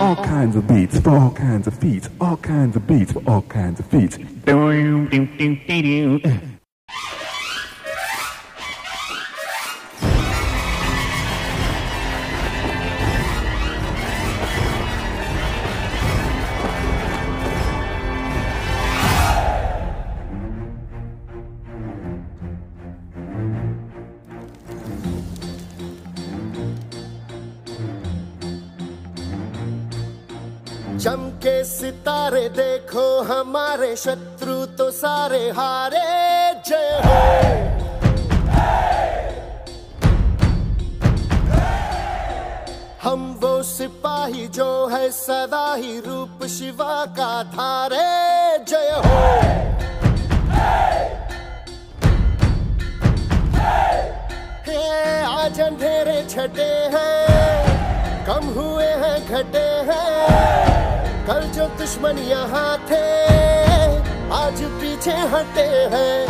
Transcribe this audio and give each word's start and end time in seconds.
All 0.00 0.16
kinds 0.16 0.56
of 0.56 0.66
beats 0.66 0.98
for 0.98 1.10
all 1.10 1.30
kinds 1.30 1.68
of 1.68 1.74
feet. 1.74 2.08
All 2.20 2.36
kinds 2.36 2.74
of 2.74 2.86
beats 2.88 3.12
for 3.12 3.22
all 3.30 3.42
kinds 3.42 3.78
of 3.78 3.86
feet. 3.86 4.18
हमारे 33.80 33.96
शत्रु 33.96 34.54
तो 34.76 34.90
सारे 34.92 35.38
हारे, 35.56 36.00
जय 36.68 37.00
हो। 37.04 37.20
हम 43.02 43.22
वो 43.40 43.52
सिपाही 43.62 44.46
जो 44.48 44.68
है 44.88 45.08
सदा 45.10 45.64
ही 45.74 45.98
रूप 46.00 46.46
शिवा 46.50 47.04
का 47.16 47.32
धारे 47.56 48.04
जय 48.68 48.90
हो। 48.96 49.16
हे 54.68 54.84
आज 55.24 55.60
अंधेरे 55.60 56.22
छटे 56.28 56.70
हैं, 56.96 58.26
कम 58.28 58.54
हुए 58.60 58.92
हैं, 59.02 59.18
घटे 59.26 59.68
हैं। 59.90 60.49
कल 61.30 61.42
जो 61.46 61.64
दुश्मन 61.78 62.16
यहाँ 62.18 62.78
थे, 62.86 63.02
आज 64.34 64.62
पीछे 64.80 65.12
हटे 65.34 65.66
हैं। 65.92 66.26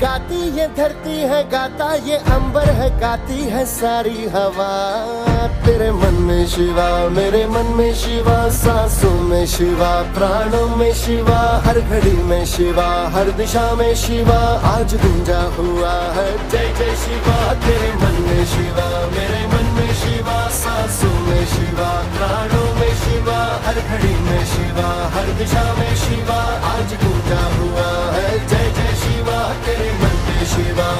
गाती 0.00 0.40
ये 0.58 0.66
धरती 0.76 1.16
है, 1.22 1.42
गाता 1.50 1.94
ये 1.94 2.16
अंबर 2.34 2.70
है, 2.80 2.90
गाती 3.00 3.40
है 3.44 3.64
सारी 3.66 4.26
हवा। 4.28 5.27
तेरे 5.64 5.90
मन 5.92 6.14
में 6.28 6.46
शिवा 6.54 6.88
मेरे 7.16 7.44
मन 7.54 7.72
में 7.78 7.92
शिवा 8.02 8.36
सांसों 8.58 9.12
में 9.28 9.44
शिवा 9.54 9.90
प्राणों 10.16 10.66
में 10.76 10.92
शिवा 11.02 11.38
हर 11.66 11.80
घड़ी 11.80 12.16
में 12.30 12.44
शिवा 12.52 12.86
हर 13.14 13.30
दिशा 13.40 13.64
में 13.80 13.94
शिवा 14.04 14.38
आज 14.72 14.94
गुंजा 15.02 15.40
हुआ 15.58 15.92
है 16.16 16.28
जय 16.50 16.72
जय 16.78 16.94
शिवा 17.04 17.36
तेरे 17.66 17.92
मन 18.02 18.16
में 18.28 18.44
शिवा 18.54 18.88
मेरे 19.16 19.42
मन 19.52 19.70
में 19.78 19.92
शिवा 20.02 20.38
सांसों 20.60 21.14
में 21.28 21.44
शिवा 21.54 21.90
प्राणों 22.16 22.66
में 22.80 22.94
शिवा 23.04 23.38
हर 23.66 23.80
घड़ी 23.80 24.14
में 24.28 24.44
शिवा 24.54 24.88
हर 25.16 25.32
दिशा 25.38 25.64
में 25.78 25.94
शिवा 26.06 26.40
आज 26.74 26.94
गुंजा 27.04 27.42
हुआ 27.58 27.88
है 28.16 28.28
जय 28.46 28.70
जय 28.80 28.94
शिवा 29.04 29.38
तेरे 29.66 29.92
मन 30.02 30.20
में 30.28 30.44
शिवा 30.54 30.90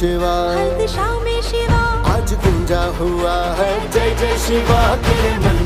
शिवा। 0.00 0.54
हर 0.54 0.78
दिशा 0.78 1.20
में 1.20 1.42
शिवा। 1.42 1.80
आज 2.14 2.32
गुंजा 2.34 2.84
हुआ 2.84 3.34
है। 3.54 3.90
जय 3.90 4.14
जय 4.14 4.38
शिवा 4.38 4.96
तेरे 4.96 5.38
मन 5.38 5.59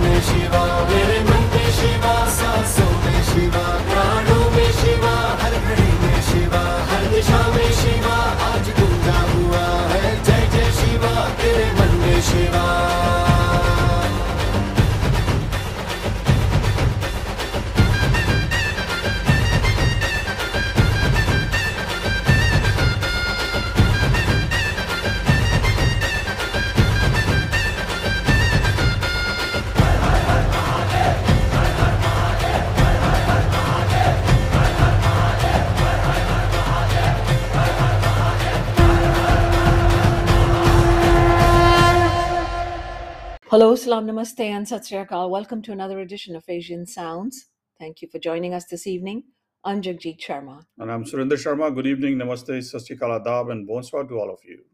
Hello, 43.55 43.77
Salam 43.77 44.05
Namaste, 44.09 44.41
and 44.41 44.67
Sat 44.67 44.85
Sri 44.85 44.99
Akal. 44.99 45.31
Welcome 45.31 45.63
to 45.63 45.71
another 45.71 46.01
edition 46.01 46.35
of 46.35 46.43
Asian 46.49 46.87
Sounds. 46.87 47.51
Thank 47.79 48.03
you 48.03 48.09
for 48.09 48.19
joining 48.19 48.53
us 48.53 48.65
this 48.65 48.85
evening. 48.85 49.23
I'm 49.63 49.81
Jagjit 49.81 50.19
Sharma. 50.19 50.65
And 50.77 50.91
I'm 50.91 51.05
Surinder 51.05 51.39
Sharma. 51.39 51.73
Good 51.73 51.87
evening, 51.87 52.17
namaste, 52.17 52.49
sastikal 52.49 53.13
adab, 53.17 53.53
and 53.53 53.65
bonsoir 53.65 54.09
to 54.09 54.19
all 54.19 54.29
of 54.29 54.41
you. 54.45 54.65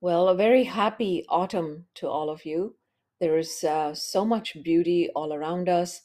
Well, 0.00 0.30
a 0.30 0.34
very 0.34 0.64
happy 0.64 1.26
autumn 1.28 1.84
to 1.96 2.08
all 2.08 2.30
of 2.30 2.46
you. 2.46 2.76
There 3.20 3.36
is 3.36 3.62
uh, 3.62 3.92
so 3.92 4.24
much 4.24 4.56
beauty 4.64 5.10
all 5.14 5.34
around 5.34 5.68
us, 5.68 6.00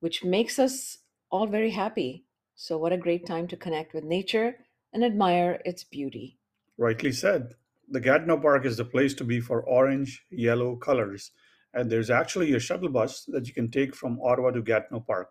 which 0.00 0.22
makes 0.22 0.58
us 0.58 0.98
all 1.30 1.46
very 1.46 1.70
happy. 1.70 2.26
So, 2.54 2.76
what 2.76 2.92
a 2.92 2.98
great 2.98 3.24
time 3.24 3.48
to 3.48 3.56
connect 3.56 3.94
with 3.94 4.04
nature 4.04 4.58
and 4.92 5.02
admire 5.02 5.62
its 5.64 5.84
beauty. 5.84 6.36
Rightly 6.76 7.12
said. 7.12 7.54
The 7.88 8.00
Gatineau 8.00 8.40
Park 8.42 8.66
is 8.66 8.76
the 8.76 8.84
place 8.84 9.14
to 9.14 9.24
be 9.24 9.40
for 9.40 9.62
orange, 9.62 10.22
yellow 10.28 10.76
colors. 10.76 11.30
And 11.76 11.92
there's 11.92 12.10
actually 12.10 12.52
a 12.54 12.58
shuttle 12.58 12.88
bus 12.88 13.24
that 13.26 13.46
you 13.46 13.54
can 13.54 13.70
take 13.70 13.94
from 13.94 14.18
Ottawa 14.20 14.50
to 14.50 14.62
Gatineau 14.62 15.00
Park. 15.00 15.30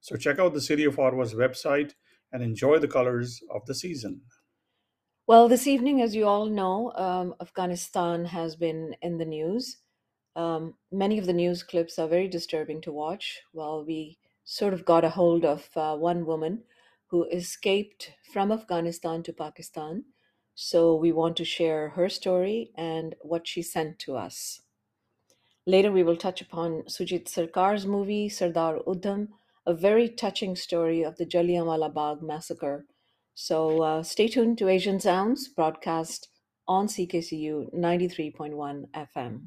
So 0.00 0.16
check 0.16 0.38
out 0.38 0.52
the 0.52 0.60
City 0.60 0.84
of 0.84 0.98
Ottawa's 0.98 1.34
website 1.34 1.94
and 2.32 2.42
enjoy 2.42 2.80
the 2.80 2.88
colors 2.88 3.40
of 3.50 3.64
the 3.64 3.74
season. 3.74 4.22
Well, 5.26 5.48
this 5.48 5.66
evening, 5.66 6.02
as 6.02 6.14
you 6.14 6.26
all 6.26 6.46
know, 6.46 6.92
um, 6.96 7.34
Afghanistan 7.40 8.26
has 8.26 8.56
been 8.56 8.96
in 9.00 9.18
the 9.18 9.24
news. 9.24 9.78
Um, 10.36 10.74
many 10.90 11.16
of 11.16 11.26
the 11.26 11.32
news 11.32 11.62
clips 11.62 11.98
are 11.98 12.08
very 12.08 12.28
disturbing 12.28 12.80
to 12.82 12.92
watch. 12.92 13.40
Well, 13.52 13.84
we 13.86 14.18
sort 14.44 14.74
of 14.74 14.84
got 14.84 15.04
a 15.04 15.10
hold 15.10 15.44
of 15.44 15.70
uh, 15.76 15.96
one 15.96 16.26
woman 16.26 16.64
who 17.06 17.24
escaped 17.30 18.12
from 18.32 18.50
Afghanistan 18.52 19.22
to 19.22 19.32
Pakistan. 19.32 20.04
So 20.56 20.94
we 20.96 21.12
want 21.12 21.36
to 21.36 21.44
share 21.44 21.90
her 21.90 22.08
story 22.08 22.72
and 22.76 23.14
what 23.20 23.46
she 23.46 23.62
sent 23.62 23.98
to 24.00 24.16
us. 24.16 24.60
Later, 25.66 25.90
we 25.90 26.02
will 26.02 26.16
touch 26.16 26.42
upon 26.42 26.82
Shoojit 26.82 27.24
Sircar's 27.24 27.86
movie, 27.86 28.28
Sardar 28.28 28.80
Udham, 28.86 29.28
a 29.66 29.72
very 29.72 30.08
touching 30.10 30.56
story 30.56 31.02
of 31.02 31.16
the 31.16 31.24
Jallianwala 31.24 31.92
Bagh 31.94 32.22
massacre. 32.22 32.86
So 33.34 33.82
uh, 33.82 34.02
stay 34.02 34.28
tuned 34.28 34.58
to 34.58 34.68
Asian 34.68 35.00
Sounds, 35.00 35.48
broadcast 35.48 36.28
on 36.68 36.86
CKCU 36.86 37.74
93.1 37.74 38.90
FM. 38.92 39.46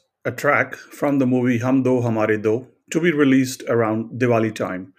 a 0.24 0.32
track 0.32 0.74
from 0.74 1.18
the 1.18 1.26
movie 1.26 1.58
Hum 1.58 1.82
Do 1.82 2.00
Hamare 2.00 2.40
Do 2.42 2.66
to 2.90 3.00
be 3.00 3.12
released 3.12 3.62
around 3.68 4.20
Diwali 4.20 4.54
time. 4.54 4.92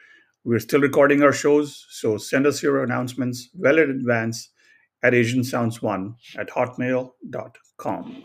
We're 0.44 0.60
still 0.60 0.82
recording 0.82 1.24
our 1.24 1.34
shows, 1.34 1.86
so 1.90 2.18
send 2.18 2.48
us 2.48 2.64
your 2.64 2.84
announcements 2.84 3.50
well 3.54 3.78
in 3.78 3.90
advance 3.90 4.50
at 5.04 5.14
AsianSounds1 5.14 6.16
at 6.38 6.50
hotmail.com. 6.50 8.24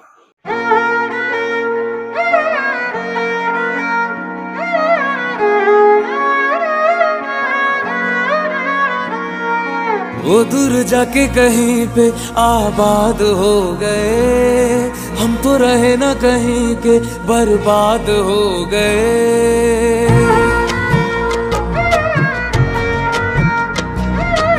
वो 10.24 10.42
दूर 10.50 10.82
जाके 10.88 11.26
कहीं 11.34 11.86
पे 11.94 12.08
आबाद 12.38 13.22
हो 13.38 13.54
गए 13.80 14.85
हम 15.19 15.35
तो 15.43 15.55
रहे 15.57 15.95
ना 15.97 16.13
कहीं 16.23 16.75
के 16.85 16.97
बर्बाद 17.27 18.09
हो 18.27 18.43
गए। 18.65 20.07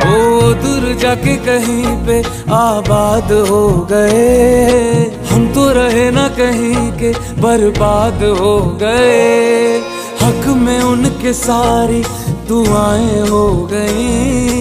वो 0.05 0.53
दूर 0.63 0.93
जाके 1.01 1.35
कहीं 1.45 1.95
पे 2.07 2.17
आबाद 2.55 3.31
हो 3.49 3.63
गए। 3.91 5.03
हम 5.31 5.47
तो 5.53 5.69
रहे 5.71 6.09
ना 6.11 6.27
कहीं 6.39 6.91
के 7.01 7.11
बर्बाद 7.41 8.23
हो 8.39 8.55
गए। 8.81 9.79
हक 10.21 10.47
में 10.57 10.81
उनके 10.83 11.33
सारी 11.33 12.03
दुआएँ 12.47 13.19
हो 13.29 13.45
गई। 13.73 14.58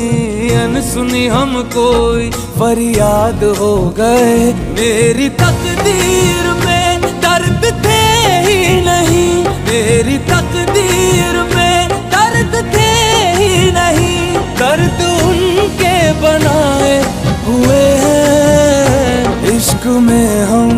अनसुनी 0.58 1.26
हम 1.26 1.62
कोई, 1.62 2.30
फरियाद 2.30 3.44
हो 3.44 3.94
गए। 3.98 4.52
मेरी 4.52 5.28
तकदीर 5.28 6.66
में 6.66 7.00
दर्द 7.00 7.84
थे 7.84 8.02
ही 8.40 8.80
नहीं। 8.80 9.44
मेरी 9.44 10.18
तकदीर 10.18 11.56
में 11.56 11.88
दर्द 11.88 12.74
थे 12.74 12.90
ही 13.32 13.72
नहीं। 13.72 14.34
दर्द 14.34 15.22
उनके 15.22 16.12
बनाए 16.12 17.02
हुए 17.46 17.84
हैं। 18.04 19.46
इश्क 19.56 19.86
में 19.86 20.44
हम, 20.44 20.72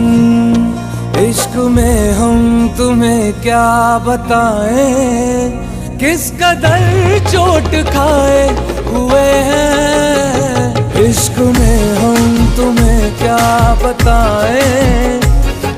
इश्क 1.18 1.56
में 1.56 2.12
हम 2.12 2.68
तुम्हें 2.78 3.32
क्या 3.32 3.98
बताएँ? 3.98 5.50
किस 5.98 6.30
कदर 6.30 7.18
चोट 7.32 7.84
खाए? 7.94 8.70
हुए 8.90 9.28
हैं। 9.48 11.02
इश्क 11.02 11.38
में 11.38 11.80
हम 11.96 12.54
तुम्हें 12.56 13.18
क्या 13.18 13.74
बताएँ? 13.82 15.20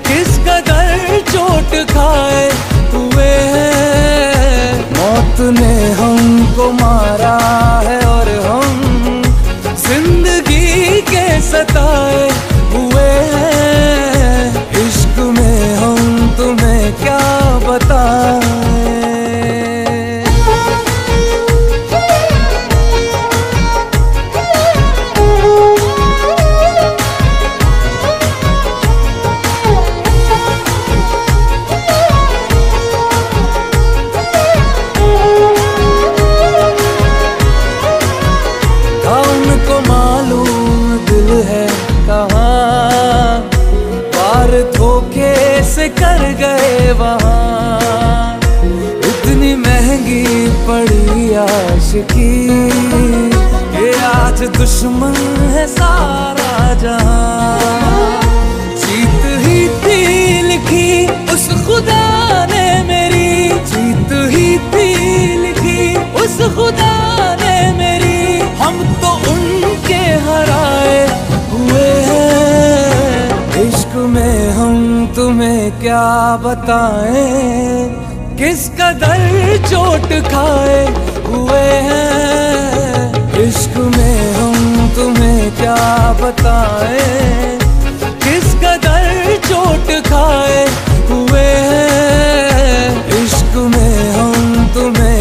किस 0.08 0.38
कदर 0.38 1.20
चोट 1.30 1.74
खाए? 1.90 2.44
हुए 2.94 3.32
हैं। 3.54 4.72
मौत 4.96 5.40
ने 5.58 5.74
हमको 5.92 6.70
मारा 6.72 7.36
है 7.88 8.00
और 8.06 8.28
हम 8.46 9.22
ज़िंदगी 9.86 11.00
के 11.10 11.26
सताए। 11.40 12.28
हुए 12.74 13.10
हैं। 13.34 14.66
इश्क 14.86 15.18
में 15.38 15.76
हम 15.76 16.34
तुम्हें 16.36 16.92
क्या 17.02 17.20
बताएँ? 17.68 19.11
आशिकी 51.34 52.46
ये 53.76 54.04
आज 54.04 54.42
दुश्मन 54.42 55.14
है 55.50 55.66
सारा 55.66 56.74
जहाँ। 56.74 58.20
जीत 58.74 59.46
ही 59.46 59.68
थी 59.68 60.42
लिखी 60.42 61.06
उस 61.06 61.66
खुदा 61.66 62.46
ने 62.46 62.82
मेरी। 62.82 63.48
जीत 63.48 64.08
ही 64.12 64.58
थी 64.58 64.88
लिखी 65.36 65.96
उस 65.96 66.54
खुदा 66.56 67.34
ने 67.34 67.72
मेरी। 67.72 68.40
हम 68.40 68.78
तो 68.78 69.32
उनके 69.32 69.94
हराए 69.94 71.06
हुए 71.50 71.88
हैं। 71.88 73.52
इश्क 73.68 73.96
में 73.96 74.50
हम 74.50 75.06
तुम्हें 75.16 75.80
क्या 75.80 76.36
बताएँ? 76.36 77.88
किस 78.36 78.68
कदर 78.68 79.56
चोट 79.70 80.28
खाए? 80.28 81.11
हुए 81.32 81.66
हैं। 81.88 82.10
इश्क 83.48 83.76
में 83.96 84.16
हम 84.34 84.56
तुम्हें 84.96 85.40
क्या 85.56 85.80
बताए? 86.20 87.00
किस 88.24 88.46
कदर 88.54 89.06
चोट 89.48 89.88
खाए 90.08 90.60
हुए 91.10 91.48
हैं? 91.70 92.84
इश्क 93.24 93.54
में 93.74 93.94
हम 94.12 94.34
तुम्हें 94.74 95.11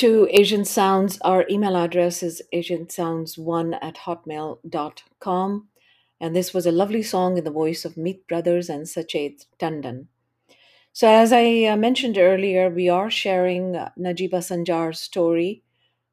to 0.00 0.26
Asian 0.30 0.64
Sounds. 0.64 1.18
Our 1.20 1.44
email 1.50 1.76
address 1.76 2.22
is 2.22 2.40
asiansounds1 2.54 3.78
at 3.82 3.96
hotmail.com. 4.06 5.68
And 6.18 6.34
this 6.34 6.54
was 6.54 6.64
a 6.64 6.72
lovely 6.72 7.02
song 7.02 7.36
in 7.36 7.44
the 7.44 7.50
voice 7.50 7.84
of 7.84 7.98
Meet 7.98 8.26
Brothers 8.26 8.70
and 8.70 8.88
Sachet 8.88 9.44
Tandon. 9.58 10.06
So, 10.94 11.06
as 11.06 11.34
I 11.34 11.64
uh, 11.64 11.76
mentioned 11.76 12.16
earlier, 12.16 12.70
we 12.70 12.88
are 12.88 13.10
sharing 13.10 13.76
uh, 13.76 13.90
Najiba 13.98 14.40
Sanjar's 14.40 15.00
story. 15.00 15.64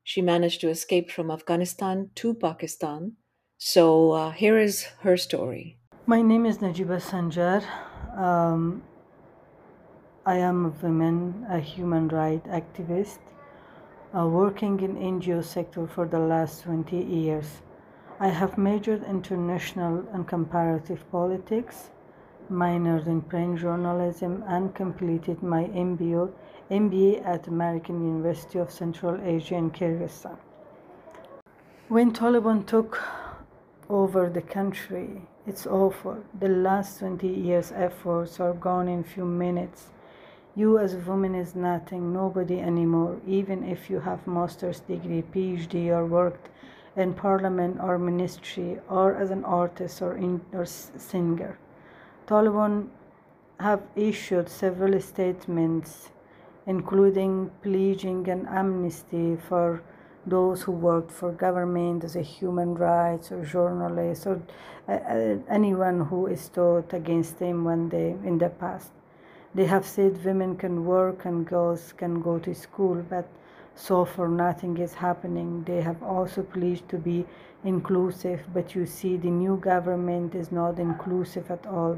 She 0.03 0.22
managed 0.22 0.60
to 0.62 0.70
escape 0.70 1.10
from 1.10 1.32
Afghanistan 1.32 2.10
to 2.15 2.34
Pakistan. 2.34 3.13
So, 3.58 4.12
uh, 4.12 4.32
here 4.32 4.58
is 4.58 4.84
her 5.00 5.15
story. 5.15 5.77
My 6.06 6.22
name 6.22 6.46
is 6.46 6.58
Najiba 6.58 7.00
Sanjar. 7.00 7.63
Um, 8.20 8.84
I 10.25 10.39
am 10.39 10.65
a 10.65 10.70
woman, 10.86 11.46
a 11.50 11.60
human 11.60 12.10
rights 12.10 12.48
activist, 12.50 13.20
Uh, 14.15 14.25
working 14.25 14.79
in 14.79 14.95
NGO 14.95 15.43
sector 15.43 15.85
for 15.85 16.07
the 16.07 16.17
last 16.17 16.63
20 16.63 16.95
years. 16.95 17.61
I 18.21 18.29
have 18.29 18.57
majored 18.57 19.03
international 19.03 20.07
and 20.13 20.25
comparative 20.25 21.03
politics, 21.11 21.89
minored 22.49 23.07
in 23.07 23.21
print 23.21 23.59
journalism, 23.59 24.45
and 24.47 24.73
completed 24.73 25.43
my 25.43 25.65
MBA, 25.65 26.31
MBA 26.71 27.25
at 27.25 27.47
American 27.47 28.01
University 28.01 28.59
of 28.59 28.71
Central 28.71 29.19
Asia 29.21 29.55
in 29.55 29.71
Kyrgyzstan. 29.71 30.37
When 31.89 32.13
Taliban 32.13 32.65
took 32.65 33.03
over 33.89 34.29
the 34.29 34.41
country, 34.41 35.21
it's 35.45 35.67
awful. 35.67 36.23
The 36.39 36.47
last 36.47 36.99
20 36.99 37.27
years' 37.27 37.73
efforts 37.73 38.39
are 38.39 38.53
gone 38.53 38.87
in 38.87 39.03
few 39.03 39.25
minutes. 39.25 39.89
You 40.57 40.79
as 40.79 40.95
a 40.95 40.97
woman 40.97 41.35
is 41.35 41.53
nothing, 41.55 42.11
nobody 42.11 42.59
anymore, 42.59 43.17
even 43.27 43.63
if 43.63 43.91
you 43.91 43.99
have 43.99 44.25
master's 44.25 44.79
degree, 44.79 45.21
PhD, 45.21 45.89
or 45.89 46.03
worked 46.07 46.49
in 46.95 47.13
parliament 47.13 47.77
or 47.79 47.99
ministry, 47.99 48.79
or 48.89 49.15
as 49.15 49.29
an 49.29 49.45
artist 49.45 50.01
or, 50.01 50.17
in, 50.17 50.41
or 50.51 50.65
singer. 50.65 51.59
Taliban 52.25 52.87
have 53.59 53.83
issued 53.95 54.49
several 54.49 54.99
statements, 54.99 56.09
including 56.65 57.51
pledging 57.61 58.27
an 58.27 58.47
amnesty 58.47 59.35
for 59.35 59.83
those 60.25 60.63
who 60.63 60.71
worked 60.71 61.11
for 61.11 61.31
government 61.33 62.03
as 62.03 62.15
a 62.15 62.23
human 62.23 62.73
rights 62.73 63.31
or 63.31 63.45
journalists 63.45 64.25
or 64.25 64.41
uh, 64.87 64.93
uh, 64.93 65.37
anyone 65.51 65.99
who 66.01 66.25
is 66.25 66.49
taught 66.49 66.91
against 66.93 67.37
them 67.37 67.63
one 67.63 67.89
day 67.89 68.15
in 68.25 68.39
the 68.39 68.49
past. 68.49 68.97
They 69.57 69.65
have 69.65 69.87
said 69.87 70.23
women 70.23 70.55
can 70.55 70.85
work 70.85 71.25
and 71.25 71.43
girls 71.43 71.91
can 71.97 72.21
go 72.21 72.37
to 72.37 72.53
school, 72.53 73.03
but 73.09 73.27
so 73.73 74.05
far 74.05 74.27
nothing 74.27 74.77
is 74.77 74.93
happening. 74.93 75.63
They 75.63 75.81
have 75.81 76.03
also 76.03 76.43
pledged 76.43 76.87
to 76.89 76.99
be 76.99 77.25
inclusive, 77.63 78.41
but 78.53 78.75
you 78.75 78.85
see, 78.85 79.17
the 79.17 79.31
new 79.31 79.57
government 79.57 80.35
is 80.35 80.51
not 80.51 80.77
inclusive 80.77 81.49
at 81.49 81.65
all. 81.65 81.97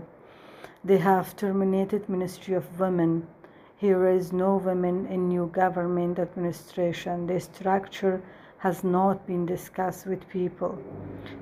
They 0.85 0.99
have 0.99 1.35
terminated 1.35 2.07
Ministry 2.07 2.53
of 2.53 2.79
Women. 2.79 3.27
Here 3.75 4.07
is 4.07 4.31
no 4.31 4.55
women 4.55 5.05
in 5.07 5.27
new 5.27 5.47
government 5.47 6.17
administration. 6.17 7.27
The 7.27 7.41
structure 7.41 8.21
has 8.59 8.85
not 8.85 9.27
been 9.27 9.45
discussed 9.45 10.05
with 10.05 10.29
people. 10.29 10.81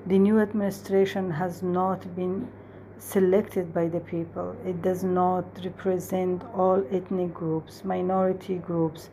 The 0.08 0.18
new 0.18 0.40
administration 0.40 1.30
has 1.30 1.62
not 1.62 2.16
been 2.16 2.48
selected 3.00 3.74
by 3.74 3.88
the 3.88 4.00
people. 4.00 4.56
It 4.66 4.82
does 4.82 5.04
not 5.04 5.46
represent 5.64 6.44
all 6.56 6.84
ethnic 6.92 7.34
groups, 7.34 7.84
minority 7.84 8.56
groups, 8.56 9.10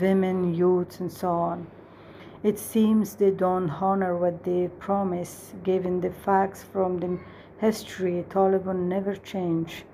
women, 0.00 0.54
youth, 0.54 1.00
and 1.00 1.12
so 1.12 1.30
on. 1.30 1.66
It 2.42 2.58
seems 2.58 3.14
they 3.14 3.30
don't 3.30 3.70
honor 3.70 4.16
what 4.16 4.44
they 4.44 4.68
promise, 4.78 5.54
given 5.64 6.00
the 6.00 6.10
facts 6.10 6.62
from 6.62 6.98
the 6.98 7.18
history. 7.58 8.24
Taliban 8.28 8.88
never 8.88 9.16
change. 9.16 9.84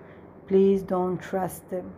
Please 0.46 0.82
don't 0.82 1.18
trust 1.18 1.68
them. 1.70 1.92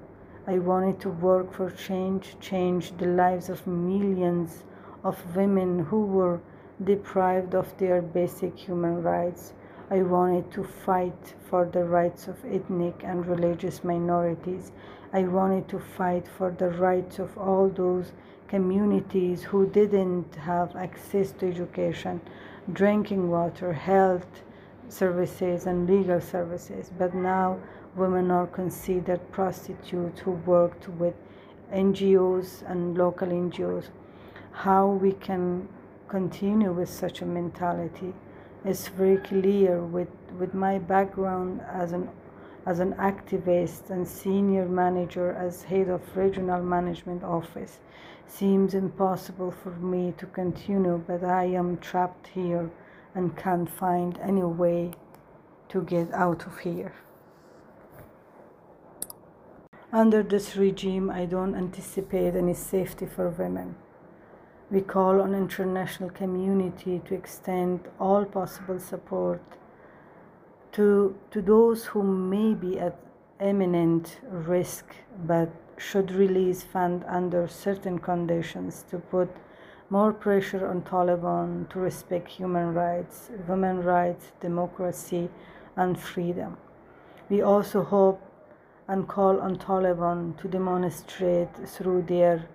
I 0.47 0.59
wanted 0.59 1.01
to 1.01 1.09
work 1.09 1.53
for 1.53 1.71
change, 1.71 2.37
change 2.41 2.97
the 2.99 3.07
lives 3.07 3.49
of 3.49 3.67
millions 3.67 4.65
of 5.03 5.35
women 5.35 5.79
who 5.79 6.05
were 6.05 6.41
deprived 6.83 7.55
of 7.55 7.77
their 7.79 8.03
basic 8.03 8.59
human 8.59 9.03
rights. 9.03 9.55
I 9.91 10.03
wanted 10.03 10.51
to 10.53 10.65
fight 10.65 11.35
for 11.51 11.67
the 11.67 11.85
rights 11.85 12.27
of 12.27 12.43
ethnic 12.47 13.03
and 13.05 13.27
religious 13.27 13.85
minorities. 13.85 14.73
I 15.13 15.25
wanted 15.25 15.69
to 15.69 15.79
fight 15.79 16.27
for 16.27 16.51
the 16.51 16.71
rights 16.71 17.19
of 17.19 17.37
all 17.37 17.69
those 17.69 18.13
communities 18.49 19.43
who 19.43 19.67
didn't 19.67 20.37
have 20.37 20.75
access 20.75 21.33
to 21.33 21.49
education, 21.49 22.23
drinking 22.73 23.31
water, 23.31 23.75
health 23.75 24.43
services, 24.89 25.67
and 25.67 25.87
legal 25.87 26.21
services. 26.21 26.91
But 26.99 27.15
now 27.15 27.59
women 27.95 28.31
are 28.31 28.47
considered 28.47 29.21
prostitutes 29.33 30.21
who 30.21 30.33
worked 30.47 30.89
with 30.89 31.15
NGOs 31.71 32.69
and 32.71 32.97
local 32.97 33.29
NGOs. 33.29 33.91
How 34.53 34.87
we 34.87 35.13
can 35.13 35.69
continue 36.09 36.73
with 36.73 36.89
such 36.89 37.21
a 37.21 37.27
mentality 37.27 38.15
is 38.65 38.89
very 38.89 39.19
clear 39.19 39.81
with, 39.81 40.09
with 40.39 40.55
my 40.55 40.79
background 40.79 41.61
as 41.71 41.93
an 41.93 42.09
as 42.67 42.79
an 42.79 42.95
activist 42.95 43.91
and 43.91 44.09
senior 44.09 44.67
manager 44.67 45.33
as 45.33 45.63
head 45.65 45.89
of 45.89 46.01
regional 46.17 46.63
management 46.63 47.23
office. 47.23 47.81
Seems 48.27 48.73
impossible 48.73 49.51
for 49.51 49.73
me 49.73 50.15
to 50.17 50.27
continue 50.27 51.03
but 51.07 51.23
i 51.23 51.45
am 51.45 51.77
trapped 51.77 52.29
here 52.29 52.71
and 53.15 53.37
can't 53.37 53.69
find 53.69 54.19
any 54.23 54.43
way 54.43 54.93
to 55.69 55.83
get 55.83 56.11
out 56.13 56.47
of 56.47 56.59
here. 56.59 56.95
Under 59.93 60.23
this 60.23 60.57
regime 60.57 61.11
i 61.11 61.27
don't 61.27 61.55
anticipate 61.55 62.35
any 62.35 62.55
safety 62.55 63.07
for 63.07 63.29
women 63.29 63.77
we 64.75 64.81
call 64.81 65.21
on 65.21 65.35
international 65.35 66.11
community 66.11 67.01
to 67.07 67.15
extend 67.15 67.79
all 68.01 68.25
possible 68.25 68.81
support 68.81 69.41
to, 70.73 71.15
to 71.31 71.41
those 71.41 71.85
who 71.85 72.03
may 72.03 72.55
be 72.55 72.81
at 72.81 72.99
imminent 73.41 74.19
risk 74.29 74.85
but 75.29 75.49
should 75.79 76.11
release 76.11 76.65
fund 76.65 77.05
under 77.07 77.47
certain 77.47 78.01
conditions 78.01 78.85
to 78.91 78.99
put 78.99 79.31
more 79.91 80.13
pressure 80.13 80.67
on 80.67 80.83
Taliban 80.83 81.69
to 81.71 81.79
respect 81.79 82.29
human 82.29 82.75
rights, 82.75 83.31
women 83.47 83.81
rights, 83.81 84.33
democracy, 84.41 85.29
and 85.77 85.97
freedom. 85.97 86.57
We 87.29 87.43
also 87.43 87.85
hope 87.85 88.21
and 88.89 89.07
call 89.07 89.41
on 89.41 89.57
Taliban 89.57 90.37
to 90.39 90.49
demonstrate 90.49 91.55
through 91.65 92.03
their 92.03 92.49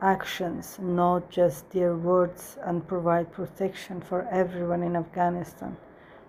actions, 0.00 0.78
not 0.80 1.30
just 1.30 1.70
their 1.70 1.96
words, 1.96 2.58
and 2.62 2.86
provide 2.86 3.32
protection 3.32 4.00
for 4.00 4.26
everyone 4.30 4.82
in 4.82 4.96
Afghanistan 4.96 5.76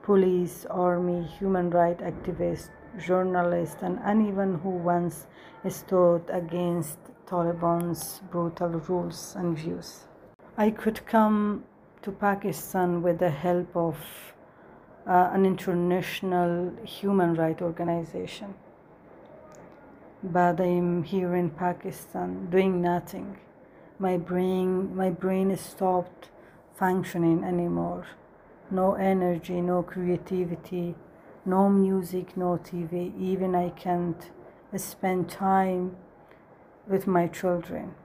police, 0.08 0.66
army, 0.70 1.22
human 1.38 1.70
rights 1.70 2.02
activists, 2.02 2.70
journalists, 2.98 3.82
and 3.82 4.00
anyone 4.06 4.58
who 4.64 4.70
once 4.70 5.28
stood 5.68 6.22
against 6.30 6.98
Taliban's 7.26 8.22
brutal 8.32 8.70
rules 8.88 9.36
and 9.36 9.58
views. 9.58 10.06
I 10.58 10.70
could 10.72 11.06
come 11.06 11.66
to 12.04 12.12
Pakistan 12.14 13.02
with 13.02 13.20
the 13.20 13.30
help 13.30 13.76
of 13.76 13.98
uh, 15.06 15.30
an 15.34 15.46
international 15.46 16.72
human 16.86 17.34
rights 17.34 17.62
organization. 17.62 18.54
But 20.24 20.62
I'm 20.62 21.04
here 21.04 21.36
in 21.36 21.50
Pakistan 21.50 22.50
doing 22.50 22.82
nothing. 22.82 23.38
My 24.00 24.18
brain, 24.18 24.96
my 24.96 25.10
brain 25.10 25.56
stopped 25.58 26.30
functioning 26.76 27.44
anymore 27.44 28.06
no 28.70 28.96
energy, 28.96 29.62
no 29.62 29.82
creativity, 29.82 30.96
no 31.46 31.70
music, 31.70 32.36
no 32.36 32.58
TV. 32.58 33.18
Even 33.20 33.56
I 33.56 33.70
can't 33.70 34.30
spend 34.76 35.30
time 35.30 35.96
with 36.88 37.08
my 37.08 37.28
children. 37.28 37.96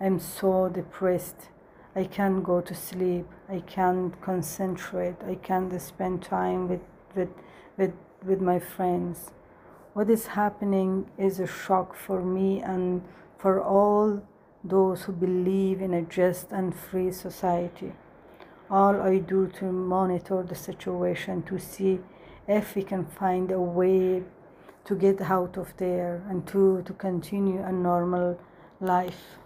I'm 0.00 0.18
so 0.18 0.68
depressed. 0.68 1.48
I 1.94 2.04
can't 2.04 2.42
go 2.42 2.60
to 2.60 2.74
sleep. 2.74 3.26
I 3.48 3.60
can't 3.60 4.20
concentrate. 4.20 5.16
I 5.26 5.36
can't 5.36 5.80
spend 5.80 6.22
time 6.22 6.68
with, 6.68 6.80
with, 7.14 7.28
with, 7.76 7.92
with 8.24 8.40
my 8.40 8.58
friends. 8.58 9.30
What 9.92 10.10
is 10.10 10.26
happening 10.26 11.08
is 11.16 11.38
a 11.38 11.46
shock 11.46 11.94
for 11.94 12.20
me 12.20 12.60
and 12.60 13.02
for 13.38 13.62
all 13.62 14.22
those 14.64 15.02
who 15.02 15.12
believe 15.12 15.82
in 15.82 15.94
a 15.94 16.02
just 16.02 16.50
and 16.50 16.74
free 16.74 17.12
society 17.12 17.92
all 18.70 19.00
I 19.02 19.18
do 19.18 19.46
to 19.58 19.66
monitor 19.66 20.42
the 20.42 20.54
situation 20.54 21.42
to 21.42 21.58
see 21.58 22.00
if 22.48 22.74
we 22.74 22.82
can 22.82 23.04
find 23.04 23.52
a 23.52 23.60
way 23.60 24.22
to 24.84 24.94
get 24.94 25.20
out 25.20 25.56
of 25.56 25.76
there 25.76 26.22
and 26.28 26.46
to, 26.48 26.82
to 26.82 26.92
continue 26.94 27.62
a 27.62 27.72
normal 27.72 28.38
life. 28.80 29.38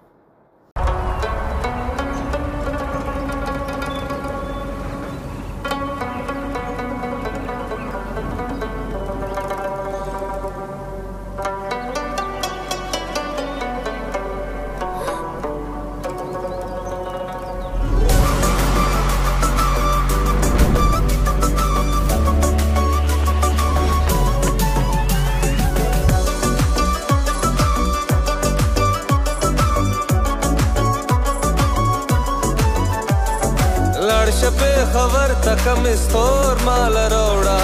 مستور 35.89 36.57
مال 36.65 36.97
روڑا 37.11 37.57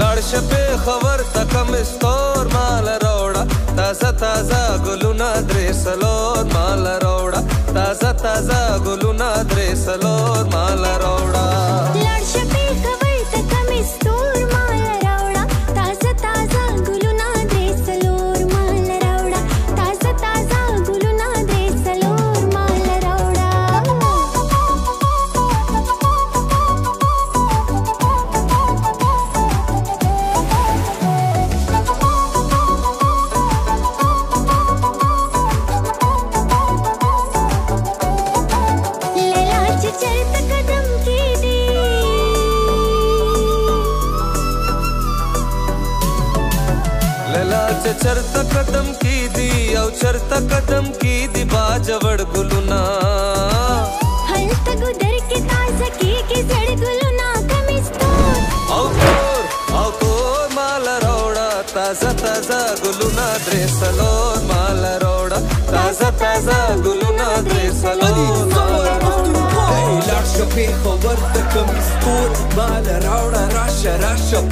لڑ 0.00 0.18
شپے 0.30 0.64
خبر 0.84 1.22
تک 1.32 1.54
مستور 1.68 2.46
مال 2.54 2.88
روڑا 3.04 3.44
تازه 3.76 4.10
تازه 4.22 4.60
گلونا 4.86 5.30
درې 5.48 5.72
سلور 5.82 6.44
مال 6.52 6.86
روڑا 7.04 7.40
تازه 7.74 8.12
تازه 8.22 8.60
گلونا 8.86 9.32
درې 9.50 9.74
سلور 9.84 10.44
مال 10.56 10.84
روڑا 11.04 11.19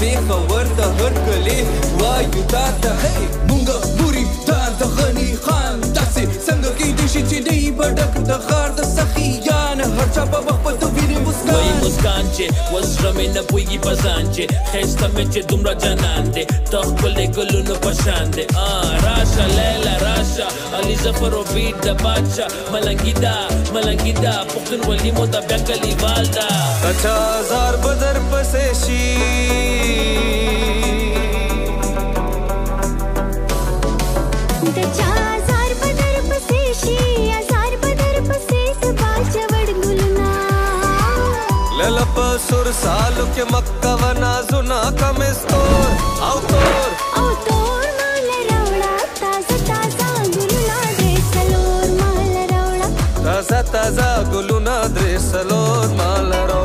پیښه 0.01 0.37
ورته 0.51 0.85
هر 0.99 1.13
کلی 1.27 1.61
وایو 2.01 2.43
تا 2.53 2.65
ته 2.83 2.91
هی 3.03 3.23
مونږ 3.49 3.69
نوري 4.01 4.25
تا 4.47 4.61
د 4.81 4.83
غني 4.97 5.31
خان. 5.45 5.81
داسې 5.97 6.23
څنګه 6.47 6.71
کېدای 6.79 7.09
شي 7.13 7.23
چې 7.31 7.39
دی 7.47 7.71
به 7.79 7.87
ډک 7.97 8.15
د 8.29 8.33
غار 8.47 8.71
د 8.79 8.81
سخیان 8.97 9.81
هر 9.81 10.09
چا 10.15 10.25
په 10.33 10.39
وخت 10.47 10.63
په 10.65 10.73
تو 10.81 10.87
ویني 10.97 11.19
مسکان. 11.27 11.55
وای 11.55 11.73
مسکان 11.83 12.25
چې 12.37 12.47
وسره 12.75 13.11
مې 13.17 13.27
نه 13.35 13.43
پویږي 13.51 13.79
پسان 13.87 14.25
چې 14.35 14.45
خسته 14.71 15.07
مې 15.15 15.25
چې 15.33 15.41
دومره 15.51 15.75
جانان 15.83 16.25
دی 16.35 16.45
ته 16.71 16.79
ښکلې 16.89 17.27
ګلونو 17.37 17.75
په 17.85 17.93
شان 18.03 18.27
دی 18.37 18.45
آ 18.67 18.69
راشه 19.05 19.47
لیلا 19.57 19.95
راشه 20.05 20.47
علي 20.79 20.97
ظفر 21.05 21.33
او 21.39 21.45
بیت 21.55 21.77
د 21.87 21.89
بادشاه 22.03 22.49
ملنګي 22.73 23.15
دا 23.23 23.37
ملنګي 23.75 24.15
دا. 24.23 24.35
پښتون 24.53 24.81
ولي 24.89 25.11
مو 25.17 25.27
د 25.35 25.37
بیا 25.49 25.59
کلیوال 25.69 26.27
دا؟ 26.37 26.49
کچا 26.83 27.17
زار 27.51 27.75
بدر 27.85 28.17
پسې 28.31 28.67
شي 28.83 29.88
Autor 42.69 42.81
saluke 42.85 43.45
makkavana 43.51 44.43
zuna 44.51 44.93
kamestor 45.01 45.89
Autor 46.21 46.89
Autor 47.17 47.81
mala 47.99 48.39
rawla 48.51 48.93
taza 49.21 49.57
taza 49.69 50.09
guluna 50.35 50.77
dresalor 50.99 51.89
mala 52.01 52.43
rawla 52.53 52.89
Taza 53.25 53.61
taza 53.73 54.09
guluna 54.33 54.77
dresalor 54.95 55.89
mala 55.97 56.41
rawla 56.51 56.58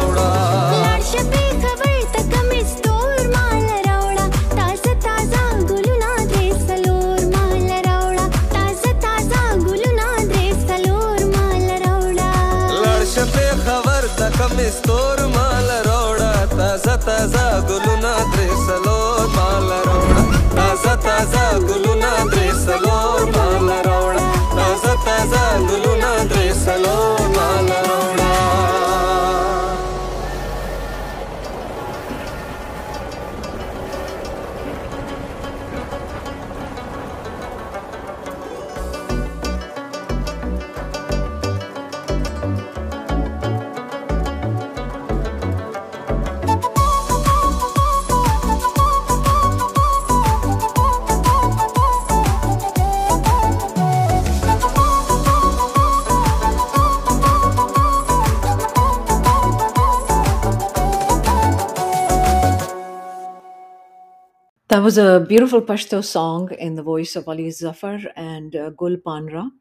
That 64.73 64.81
was 64.81 64.97
a 64.97 65.23
beautiful 65.29 65.61
Pashto 65.61 66.03
song 66.03 66.51
in 66.57 66.73
the 66.73 66.81
voice 66.81 67.15
of 67.15 67.27
Ali 67.27 67.51
Zafar 67.51 67.99
and 68.15 68.55
uh, 68.55 68.71
Gul 68.71 68.97
Panra. 68.97 69.51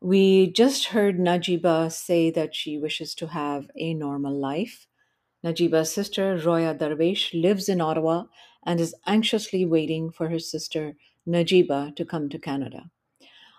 We 0.00 0.50
just 0.50 0.86
heard 0.86 1.16
Najiba 1.16 1.92
say 1.92 2.28
that 2.32 2.52
she 2.52 2.76
wishes 2.76 3.14
to 3.14 3.28
have 3.28 3.70
a 3.76 3.94
normal 3.94 4.36
life. 4.36 4.88
Najiba's 5.44 5.92
sister, 5.92 6.36
Roya 6.44 6.74
Darvesh, 6.74 7.40
lives 7.40 7.68
in 7.68 7.80
Ottawa 7.80 8.24
and 8.66 8.80
is 8.80 8.96
anxiously 9.06 9.64
waiting 9.64 10.10
for 10.10 10.28
her 10.28 10.40
sister, 10.40 10.94
Najiba, 11.24 11.94
to 11.94 12.04
come 12.04 12.28
to 12.28 12.36
Canada. 12.40 12.90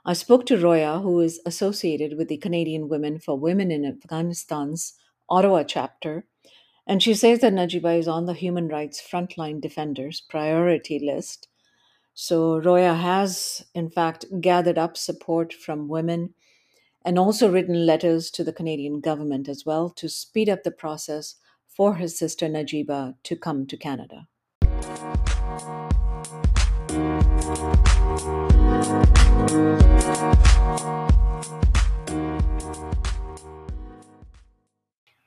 I 0.06 0.12
spoke 0.12 0.46
to 0.48 0.58
Roya, 0.58 1.00
who 1.00 1.22
is 1.22 1.40
associated 1.46 2.18
with 2.18 2.28
the 2.28 2.36
Canadian 2.36 2.90
Women 2.90 3.20
for 3.20 3.40
Women 3.40 3.72
in 3.72 3.86
Afghanistan's 3.86 4.96
Ottawa 5.30 5.64
chapter, 5.64 6.26
and 6.86 7.02
she 7.02 7.14
says 7.14 7.40
that 7.40 7.54
Najiba 7.54 7.98
is 7.98 8.08
on 8.08 8.26
the 8.26 8.34
Human 8.34 8.68
Rights 8.68 9.02
Frontline 9.02 9.62
Defenders 9.62 10.22
priority 10.30 11.00
list. 11.00 11.48
So 12.14 12.58
Roya 12.58 12.94
has, 12.94 13.66
in 13.74 13.90
fact, 13.90 14.26
gathered 14.42 14.78
up 14.78 14.98
support 14.98 15.54
from 15.54 15.88
women 15.88 16.34
and 17.06 17.18
also 17.18 17.52
written 17.52 17.86
letters 17.86 18.30
to 18.32 18.44
the 18.44 18.54
Canadian 18.54 19.00
government 19.02 19.48
as 19.48 19.66
well 19.66 19.90
to 19.92 20.08
speed 20.10 20.50
up 20.50 20.64
the 20.64 20.72
process 20.72 21.36
for 21.68 21.96
her 21.96 22.08
sister 22.08 22.48
Najiba 22.48 23.16
to 23.24 23.36
come 23.36 23.66
to 23.68 23.78
Canada. 23.78 24.28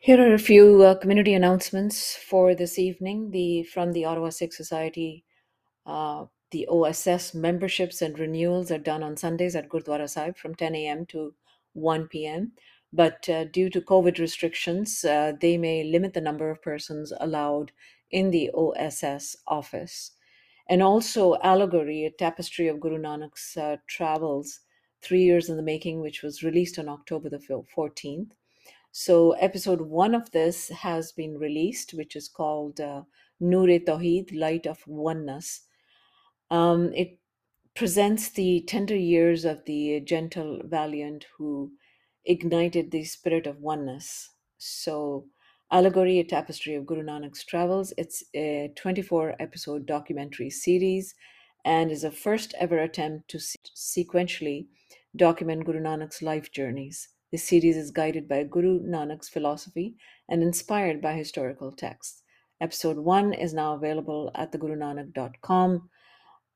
Here 0.07 0.21
are 0.21 0.35
a 0.35 0.39
few 0.39 0.85
uh, 0.85 0.95
community 0.95 1.35
announcements 1.35 2.15
for 2.15 2.55
this 2.55 2.79
evening. 2.79 3.33
The 3.33 3.65
from 3.65 3.91
the 3.91 4.05
Ottawa 4.05 4.29
Sikh 4.31 4.53
Society, 4.53 5.25
uh, 5.85 6.27
the 6.53 6.69
OSS 6.69 7.35
memberships 7.35 8.01
and 8.03 8.17
renewals 8.17 8.71
are 8.71 8.79
done 8.79 9.03
on 9.03 9.17
Sundays 9.17 9.57
at 9.57 9.69
Gurdwara 9.69 10.09
Sahib 10.09 10.37
from 10.37 10.55
10 10.55 10.77
a.m. 10.77 11.07
to 11.07 11.35
1 11.73 12.07
p.m. 12.07 12.53
But 12.93 13.29
uh, 13.29 13.47
due 13.47 13.69
to 13.69 13.81
COVID 13.81 14.21
restrictions, 14.21 15.05
uh, 15.05 15.33
they 15.41 15.59
may 15.59 15.83
limit 15.83 16.15
the 16.15 16.21
number 16.21 16.51
of 16.51 16.63
persons 16.63 17.13
allowed 17.19 17.73
in 18.13 18.31
the 18.31 18.49
OSS 18.55 19.39
office. 19.49 20.13
And 20.69 20.85
also, 20.85 21.35
Allegory, 21.43 22.05
a 22.05 22.13
tapestry 22.13 22.69
of 22.69 22.79
Guru 22.79 22.99
Nanak's 22.99 23.57
uh, 23.57 23.79
travels, 23.89 24.61
three 25.03 25.25
years 25.25 25.49
in 25.49 25.57
the 25.57 25.65
making, 25.65 26.01
which 26.01 26.23
was 26.23 26.45
released 26.45 26.79
on 26.79 26.89
October 26.89 27.29
the 27.29 27.39
14th. 27.39 28.31
So, 28.99 29.33
episode 29.33 29.83
one 29.83 30.15
of 30.15 30.31
this 30.31 30.71
has 30.71 31.13
been 31.13 31.37
released, 31.37 31.93
which 31.93 32.17
is 32.17 32.31
called 32.31 32.81
uh, 32.81 33.03
Noor 33.39 33.69
e 33.69 33.79
Tawheed, 33.79 34.35
Light 34.35 34.65
of 34.65 34.79
Oneness. 34.87 35.67
Um, 36.51 36.95
it 36.95 37.19
presents 37.75 38.31
the 38.31 38.63
tender 38.67 38.97
years 38.97 39.45
of 39.45 39.63
the 39.67 40.01
gentle 40.01 40.63
valiant 40.65 41.27
who 41.37 41.73
ignited 42.25 42.91
the 42.91 43.05
spirit 43.05 43.47
of 43.47 43.61
oneness. 43.61 44.31
So, 44.57 45.27
Allegory, 45.71 46.19
a 46.19 46.25
tapestry 46.25 46.75
of 46.75 46.87
Guru 46.87 47.03
Nanak's 47.03 47.45
travels. 47.45 47.93
It's 47.99 48.25
a 48.35 48.73
24 48.77 49.37
episode 49.39 49.85
documentary 49.85 50.49
series 50.49 51.15
and 51.67 51.93
is 51.93 52.03
a 52.03 52.11
first 52.11 52.55
ever 52.59 52.79
attempt 52.79 53.29
to 53.29 53.41
se- 53.41 53.59
sequentially 53.77 54.69
document 55.15 55.67
Guru 55.67 55.83
Nanak's 55.83 56.23
life 56.23 56.51
journeys. 56.51 57.09
This 57.37 57.49
series 57.49 57.77
is 57.77 57.91
guided 57.91 58.29
by 58.29 58.45
Guru 58.45 58.81
Nanak's 58.81 59.29
philosophy 59.29 59.95
and 60.27 60.43
inspired 60.43 61.03
by 61.03 61.13
historical 61.13 61.71
texts. 61.71 62.23
Episode 62.63 62.97
1 62.97 63.35
is 63.35 63.53
now 63.53 63.75
available 63.75 64.31
at 64.35 64.53
the 64.53 64.59
gurunanak.com 64.59 65.91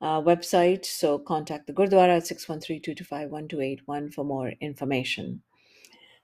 uh, 0.01 0.23
website, 0.23 0.87
so 0.87 1.19
contact 1.19 1.67
the 1.67 1.75
Gurdwara 1.75 2.17
at 2.17 2.23
613-225-1281 2.23 4.15
for 4.15 4.25
more 4.25 4.55
information. 4.63 5.43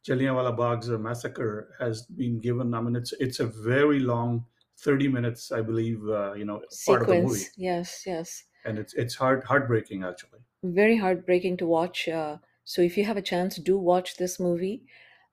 Jallianwala 0.07 0.57
Bagh's 0.57 0.91
uh, 0.91 0.99
massacre 0.99 1.75
has 1.79 2.03
been 2.03 2.41
given. 2.41 2.75
I 2.75 2.81
mean, 2.81 2.97
it's 2.97 3.13
it's 3.15 3.41
a 3.41 3.47
very 3.47 4.01
long 4.01 4.47
30 4.77 5.09
minutes, 5.09 5.53
I 5.53 5.63
believe, 5.63 6.09
uh, 6.09 6.35
you 6.35 6.45
know, 6.45 6.63
part 6.87 7.03
of 7.03 7.09
the 7.09 7.17
movie. 7.17 7.49
Sequence. 7.49 7.57
Yes, 7.57 8.05
yes. 8.07 8.45
And 8.63 8.79
it's 8.79 8.95
it's 8.95 9.17
heart 9.17 9.43
heartbreaking 9.47 10.05
actually. 10.05 10.45
Very 10.63 10.97
heartbreaking 10.99 11.57
to 11.59 11.67
watch. 11.67 12.07
Uh, 12.09 12.39
so 12.65 12.81
if 12.81 12.97
you 12.97 13.05
have 13.05 13.17
a 13.17 13.23
chance, 13.23 13.57
do 13.57 13.77
watch 13.77 14.17
this 14.19 14.39
movie. 14.39 14.85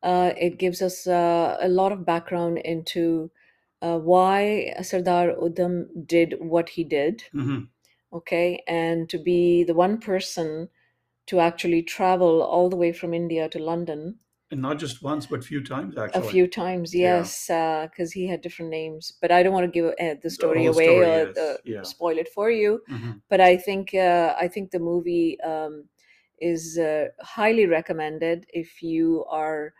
Uh, 0.01 0.33
it 0.37 0.57
gives 0.57 0.81
us 0.81 1.05
uh, 1.07 1.57
a 1.59 1.69
lot 1.69 1.91
of 1.91 2.05
background 2.05 2.57
into 2.59 3.31
uh, 3.83 3.99
why 3.99 4.73
Sardar 4.81 5.35
Udham 5.35 6.07
did 6.07 6.37
what 6.39 6.69
he 6.69 6.83
did. 6.83 7.23
hmm 7.33 7.67
Okay, 8.15 8.63
and 8.67 9.07
to 9.09 9.19
be 9.19 9.63
the 9.63 9.75
one 9.75 9.99
person 9.99 10.69
to 11.27 11.39
actually 11.39 11.83
travel 11.83 12.41
all 12.41 12.69
the 12.69 12.75
way 12.77 12.91
from 12.93 13.13
India 13.13 13.49
to 13.49 13.59
London 13.59 14.19
And 14.51 14.61
not 14.61 14.79
just 14.79 15.01
once, 15.03 15.25
but 15.27 15.43
few 15.43 15.63
times 15.63 15.97
actually. 15.97 16.27
a 16.27 16.29
few 16.29 16.47
times, 16.47 16.93
Yeah. 16.93 17.01
yes, 17.01 17.47
because 17.47 18.11
he 18.13 18.27
had 18.27 18.41
different 18.41 18.71
names. 18.71 19.11
But 19.21 19.31
I 19.31 19.43
don't 19.43 19.53
want 19.53 19.65
to 19.65 19.71
give 19.71 19.85
uh, 19.99 20.15
the 20.21 20.29
story 20.29 20.59
whole 20.63 20.73
away 20.73 20.85
story, 20.85 21.07
or 21.07 21.27
yes, 21.27 21.37
uh, 21.39 21.57
yeah. 21.65 21.81
spoil 21.83 22.17
it 22.17 22.29
for 22.29 22.49
you. 22.51 22.81
Mhm. 22.89 23.21
But 23.29 23.41
I 23.41 23.57
think 23.57 23.93
uh, 23.93 24.35
I 24.39 24.47
think 24.47 24.71
the 24.71 24.79
movie 24.79 25.39
um, 25.41 25.89
is 26.39 26.77
uh, 26.77 27.07
highly 27.21 27.65
recommended 27.65 28.45
if 28.53 28.81
you 28.83 29.25
are 29.29 29.73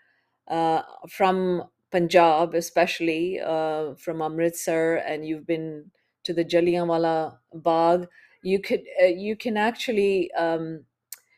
uh, 0.47 0.83
from 1.09 1.63
Punjab, 1.91 2.55
especially 2.55 3.39
uh, 3.39 3.95
from 3.95 4.21
Amritsar, 4.21 4.97
and 4.97 5.25
you've 5.27 5.47
been 5.47 5.91
to 6.23 6.33
the 6.33 6.45
Jallianwala 6.45 7.39
Bagh. 7.53 8.07
You 8.45 8.59
could 8.61 8.83
uh, 9.01 9.07
you 9.07 9.35
can 9.35 9.57
actually 9.57 10.31
um, 10.33 10.85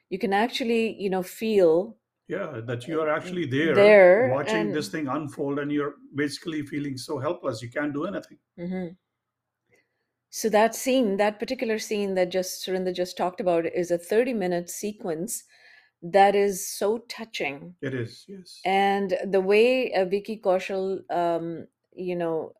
you 0.09 0.19
can 0.19 0.33
actually 0.33 0.95
you 1.01 1.09
know 1.09 1.23
feel 1.23 1.97
Yeah, 2.27 2.59
that 2.65 2.87
you 2.87 2.99
are 3.01 3.09
actually 3.09 3.45
there, 3.45 3.75
there 3.75 4.27
watching 4.29 4.71
this 4.73 4.89
thing 4.89 5.07
unfold, 5.07 5.59
and 5.59 5.71
you're 5.71 5.95
basically 6.15 6.61
feeling 6.65 6.97
so 6.97 7.19
helpless. 7.19 7.61
You 7.61 7.69
can't 7.69 7.93
do 7.93 8.05
anything. 8.05 8.39
hmm 8.57 8.87
So 10.29 10.49
that 10.49 10.75
scene, 10.75 11.17
that 11.17 11.39
particular 11.39 11.79
scene 11.79 12.15
that 12.15 12.29
just 12.31 12.65
Surinder 12.65 12.93
just 12.93 13.17
talked 13.17 13.39
about, 13.41 13.65
is 13.65 13.91
a 13.91 13.97
30 13.97 14.33
minute 14.33 14.69
sequence 14.69 15.43
that 16.01 16.35
is 16.35 16.67
so 16.67 16.99
touching. 17.09 17.75
It 17.81 17.93
is, 17.93 18.25
yes. 18.27 18.61
And 18.65 19.17
the 19.25 19.41
way 19.41 19.93
uh, 19.93 20.05
Vicky 20.05 20.39
Kaushal, 20.43 21.01
um, 21.11 21.67
you 21.95 22.15
know, 22.15 22.53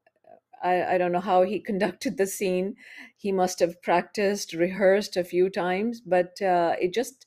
I, 0.64 0.96
I 0.96 0.98
don't 0.98 1.12
know 1.12 1.20
how 1.20 1.44
he 1.44 1.60
conducted 1.72 2.18
the 2.18 2.28
scene. 2.28 2.76
He 3.16 3.32
must 3.32 3.60
have 3.60 3.82
practiced, 3.82 4.54
rehearsed 4.54 5.18
a 5.18 5.24
few 5.24 5.50
times, 5.50 6.02
but 6.02 6.42
uh, 6.42 6.76
it 6.80 6.94
just 6.94 7.26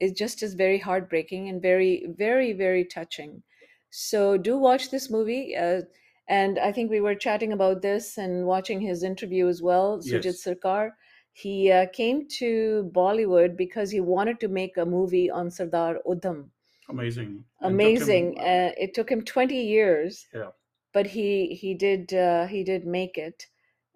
it 0.00 0.16
just 0.16 0.42
is 0.42 0.54
very 0.54 0.78
heartbreaking 0.78 1.48
and 1.48 1.62
very, 1.62 2.06
very, 2.08 2.52
very 2.52 2.84
touching. 2.84 3.42
So 3.90 4.36
do 4.36 4.58
watch 4.58 4.90
this 4.90 5.10
movie. 5.10 5.56
Uh, 5.56 5.82
and 6.28 6.58
I 6.58 6.72
think 6.72 6.90
we 6.90 7.00
were 7.00 7.14
chatting 7.14 7.52
about 7.52 7.82
this 7.82 8.18
and 8.18 8.46
watching 8.46 8.80
his 8.80 9.02
interview 9.02 9.48
as 9.48 9.62
well, 9.62 9.98
Shoojit 10.00 10.24
Yes. 10.24 10.42
Sircar. 10.42 10.96
He 11.32 11.70
uh, 11.70 11.86
came 11.92 12.28
to 12.38 12.90
Bollywood 12.94 13.56
because 13.56 13.90
he 13.90 14.00
wanted 14.00 14.40
to 14.40 14.48
make 14.48 14.76
a 14.76 14.84
movie 14.86 15.30
on 15.30 15.50
Sardar 15.50 16.00
Udham. 16.06 16.50
Amazing. 16.88 17.44
And 17.60 17.80
took 17.80 17.98
him, 17.98 18.08
Amazing. 18.08 18.38
Uh, 18.40 18.72
it 18.76 18.92
took 18.94 19.10
him 19.10 19.24
20 19.24 19.62
years, 19.64 20.26
yeah. 20.32 20.50
But 20.92 21.06
he 21.08 21.54
he 21.54 21.74
did 21.74 22.12
uh, 22.14 22.46
he 22.46 22.64
did 22.64 22.86
make 22.86 23.18
it. 23.18 23.46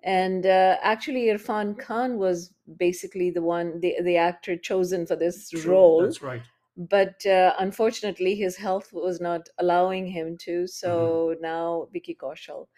And 0.03 0.47
uh, 0.47 0.77
actually, 0.83 1.27
Irfan 1.27 1.79
Khan 1.79 2.19
was 2.19 2.53
basically 2.79 3.31
the 3.31 3.43
one, 3.43 3.81
the, 3.81 3.97
the 4.03 4.17
actor 4.17 4.57
chosen 4.57 5.07
for 5.07 5.17
this 5.17 5.53
True, 5.53 5.65
role 5.67 5.99
That's 5.99 6.23
right. 6.23 6.43
but 6.77 7.25
uh, 7.27 7.55
unfortunately 7.59 8.35
his 8.35 8.57
health 8.57 8.93
was 8.93 9.21
not 9.21 9.49
allowing 9.59 10.07
him 10.07 10.37
to 10.39 10.67
so 10.67 10.91
Mm-hmm. 10.91 11.43
now 11.43 11.89
vicky 11.93 12.15
kaushal 12.15 12.69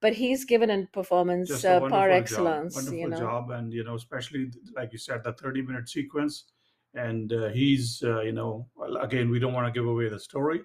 but 0.00 0.14
he's 0.14 0.44
given 0.44 0.70
a 0.70 0.86
performance 0.86 1.48
Just 1.48 1.64
a 1.70 1.74
uh, 1.74 1.80
par 1.82 2.10
job. 2.10 2.10
excellence 2.10 2.74
Wonderful 2.74 2.98
you 3.00 3.06
know 3.08 3.18
job, 3.18 3.50
and 3.50 3.72
you 3.72 3.84
know, 3.84 3.94
especially 3.94 4.50
like 4.74 4.92
you 4.92 4.98
said, 4.98 5.22
the 5.22 5.32
thirty-minute 5.32 5.88
sequence, 5.88 6.44
and 6.94 7.32
uh, 7.32 7.48
he's, 7.48 8.02
uh, 8.04 8.20
you 8.22 8.32
know, 8.32 8.68
again, 9.00 9.30
we 9.30 9.38
don't 9.38 9.52
want 9.52 9.66
to 9.66 9.78
give 9.78 9.88
away 9.88 10.08
the 10.08 10.18
story, 10.18 10.60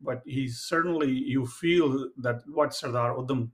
but 0.00 0.22
he's 0.26 0.60
certainly 0.60 1.10
you 1.10 1.46
feel 1.46 2.10
that 2.18 2.42
what 2.48 2.74
Sardar 2.74 3.14
Udham 3.16 3.52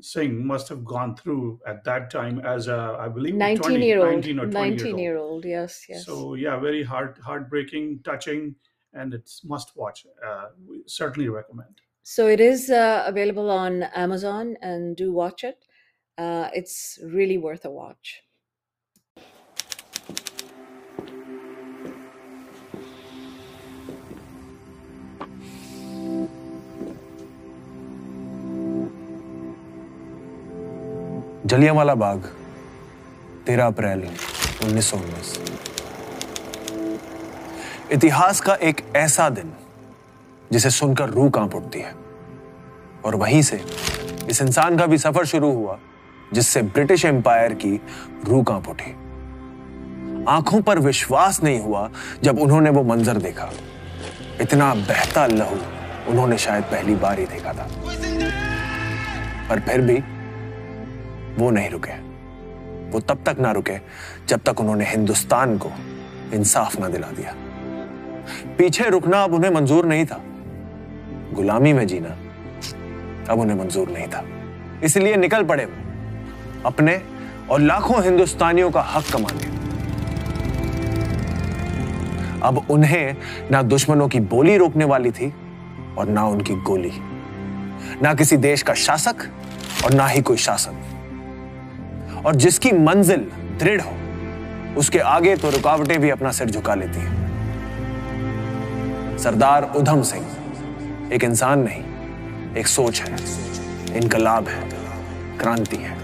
Singh 0.00 0.46
must 0.46 0.68
have 0.68 0.84
gone 0.84 1.16
through 1.16 1.60
at 1.66 1.84
that 1.84 2.10
time 2.10 2.40
as 2.40 2.68
a, 2.68 2.96
I 3.00 3.08
believe, 3.08 3.36
19 3.36 3.60
20, 3.60 3.86
year 3.86 4.00
old 4.00 4.26
19 4.26 4.38
or 4.40 4.48
20 4.48 4.74
years 4.74 4.90
19 4.90 4.92
old. 4.92 5.00
year 5.00 5.16
old 5.18 5.44
yes 5.44 5.86
yes 5.88 6.06
So 6.06 6.34
yeah, 6.34 6.58
very 6.58 6.82
heart 6.82 7.18
heartbreaking, 7.18 8.02
touching, 8.02 8.56
and 8.92 9.14
it's 9.14 9.44
must 9.44 9.76
watch. 9.76 10.06
Uh, 10.24 10.48
we 10.66 10.82
certainly 10.86 11.28
recommend. 11.28 11.80
so 12.02 12.26
it 12.26 12.40
is 12.40 12.70
uh, 12.70 13.04
available 13.06 13.50
on 13.50 13.82
amazon 14.04 14.56
and 14.60 14.96
do 14.96 15.12
watch 15.12 15.44
it 15.44 15.64
uh, 16.18 16.50
it's 16.54 16.98
really 17.04 17.38
worth 17.38 17.64
a 17.64 17.70
watch 17.70 18.22
Jallianwala 31.52 31.94
Bagh, 31.94 32.18
तेरह 33.46 33.66
अप्रैल 33.66 34.08
उन्नीस 34.64 34.90
सौ 34.90 34.96
उन्नीस। 34.96 35.40
इतिहास 37.92 38.40
का 38.40 38.54
एक 38.54 38.80
ऐसा 38.96 39.28
दिन, 39.28 39.52
जिसे 40.52 40.70
सुनकर 40.70 41.08
रूह 41.08 41.30
काँप 41.30 41.54
उठती 41.54 41.80
है। 41.80 41.94
और 43.04 43.14
वहीं 43.14 43.42
से 43.42 43.64
इस 44.30 44.42
इंसान 44.42 44.78
का 44.78 44.86
भी 44.86 44.98
सफ़र 44.98 45.24
शुरू 45.24 45.52
हुआ, 45.52 45.78
जिससे 46.32 46.62
ब्रिटिश 46.62 47.04
एम्पायर 47.04 47.52
की 47.52 47.80
रूह 48.24 48.44
काँप 48.44 48.68
उठी। 48.68 48.90
आँखों 50.28 50.62
पर 50.62 50.78
विश्वास 50.78 51.42
नहीं 51.42 51.60
हुआ 51.60 51.90
जब 52.22 52.38
उन्होंने 52.38 52.70
वो 52.70 52.82
मंजर 52.82 53.16
देखा। 53.16 53.50
इतना 54.40 54.74
बहता 54.74 55.26
लहू 55.26 55.56
उन्होंने 56.08 56.38
शायद 56.38 56.64
पहली 56.64 56.94
बार 56.94 57.18
ही 57.18 57.26
देखा 57.26 57.52
था। 57.52 57.68
पर 59.48 59.60
फिर 59.60 59.80
भी 59.80 60.04
वो 61.38 61.50
नहीं 61.50 61.70
रुके। 61.70 61.92
वो 62.90 63.00
तब 63.00 63.22
तक 63.26 63.36
ना 63.40 63.52
रुके 63.52 63.76
जब 64.28 64.40
तक 64.46 64.60
उन्होंने 64.60 64.84
हिंदुस्तान 64.84 65.56
को 65.58 65.70
इंसाफ 66.34 66.78
ना 66.80 66.88
दिला 66.88 67.06
दिया। 67.06 67.34
पीछे 68.58 68.88
रुकना 68.90 69.22
अब 69.24 69.34
उन्हें 69.34 69.50
मंजूर 69.50 69.86
नहीं 69.86 70.04
था। 70.06 70.20
गुलामी 71.34 71.72
में 71.72 71.86
जीना 71.86 72.16
अब 73.32 73.40
उन्हें 73.40 73.56
मंजूर 73.58 73.88
नहीं 73.88 74.06
था। 74.06 74.24
इसलिए 74.84 75.16
निकल 75.16 75.44
पड़े 75.44 75.64
वो 75.64 76.62
अपने 76.66 77.00
और 77.50 77.60
लाखों 77.60 78.02
हिंदुस्तानियों 78.04 78.70
का 78.70 78.80
हक 78.80 79.04
कमाने 79.12 79.50
अब 82.40 82.66
उन्हें 82.70 83.16
ना 83.50 83.62
दुश्मनों 83.62 84.08
की 84.08 84.20
बोली 84.20 84.56
रोकने 84.56 84.84
वाली 84.84 85.10
थी 85.10 85.32
और 85.98 86.08
ना 86.08 86.26
उनकी 86.26 86.54
गोली। 86.62 86.92
ना 88.02 88.14
किसी 88.14 88.36
देश 88.36 88.62
का 88.62 88.74
शासक 88.74 89.28
और 89.84 89.94
ना 89.94 90.06
ही 90.06 90.22
कोई 90.22 90.36
शासन। 90.36 90.91
और 92.26 92.34
जिसकी 92.34 92.72
मंजिल 92.72 93.26
दृढ़ 93.60 93.80
हो, 93.80 93.92
उसके 94.78 94.98
आगे 94.98 95.36
तो 95.36 95.50
रुकावटें 95.50 96.00
भी 96.00 96.10
अपना 96.10 96.30
सिर 96.30 96.50
झुका 96.50 96.74
लेती 96.74 97.00
हैं। 97.00 97.20
सरदार 99.18 99.72
उधम 99.76 100.02
सिंह, 100.02 100.26
एक 101.12 101.24
इंसान 101.24 101.58
नहीं, 101.58 101.82
एक 102.56 102.66
सोच 102.66 103.00
है। 103.00 103.16
इनकलाब 103.96 104.48
है, 104.48 104.68
क्रांति 105.38 105.76
है। 105.76 105.96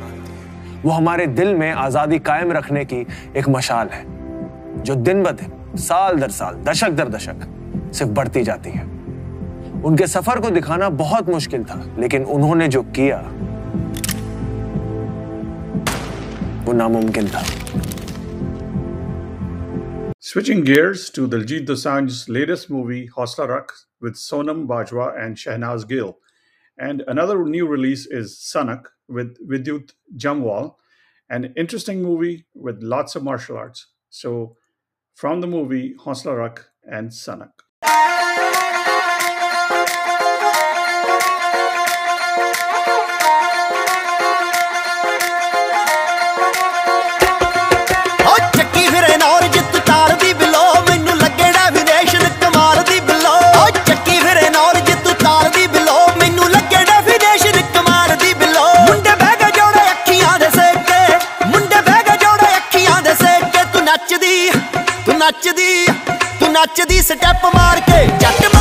वो 0.85 0.91
हमारे 0.91 1.27
दिल 1.27 1.55
में 1.55 1.71
आज़ादी 1.73 2.19
कायम 2.19 2.53
रखने 2.53 2.85
की 2.85 3.07
एक 3.37 3.49
मशाल 3.49 3.89
है, 3.89 4.05
जो 4.83 4.95
दिन 4.95 5.23
ब 5.23 5.31
दिन, 5.31 5.51
साल 5.79 6.19
दर 6.19 6.31
साल, 6.31 6.55
दशक 6.65 6.91
दर 6.91 7.09
दशक 7.09 7.37
सिर्फ़ 7.95 8.13
बढ़ती 8.13 8.43
जाती 8.43 8.71
है। 8.71 8.83
उनके 9.85 10.07
सफ़र 10.07 10.41
को 10.41 10.51
दिखाना 10.51 10.89
बहुत 10.91 11.29
मुश्किल 11.29 11.65
था, 11.65 11.83
लेकिन 11.99 12.25
उन्होंने 12.25 12.69
जो 12.69 12.83
किया 12.83 13.19
वो 16.68 16.74
नामुमकिन 16.74 17.28
था 17.36 17.44
Switching 20.34 20.64
gears 20.64 21.10
to 21.16 21.28
Diljit 21.28 21.68
Dosanjh's 21.68 22.28
latest 22.28 22.70
movie, 22.70 23.08
Hausla 23.16 23.48
Rakh, 23.48 23.72
with 24.02 24.16
Sonam 24.16 24.66
Bajwa 24.66 25.08
and 25.24 25.38
Shehnaz 25.38 25.88
Gill. 25.88 26.18
And 26.78 27.04
another 27.08 27.44
new 27.46 27.68
release 27.68 28.08
is 28.08 28.34
Sanak 28.38 28.86
with 29.08 29.38
Vidyut 29.48 29.92
Jamwal, 30.18 30.76
an 31.30 31.54
interesting 31.56 32.02
movie 32.02 32.46
with 32.56 32.82
lots 32.82 33.16
of 33.16 33.24
martial 33.24 33.58
arts. 33.58 33.88
So, 34.10 34.58
from 35.14 35.42
the 35.42 35.48
movie 35.48 35.94
Hausla 36.06 36.36
Rakh 36.38 36.66
and 36.90 37.12
Sanak. 37.12 37.52
ਨੱਚਦੀ 65.29 65.87
ਤੂੰ 66.41 66.51
ਨੱਚਦੀ 66.53 67.01
step 67.03 67.45
ਮਾਰ 67.55 67.81
ਕੇ 67.81 68.05
ਜੱਟ 68.21 68.58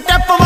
step 0.00 0.43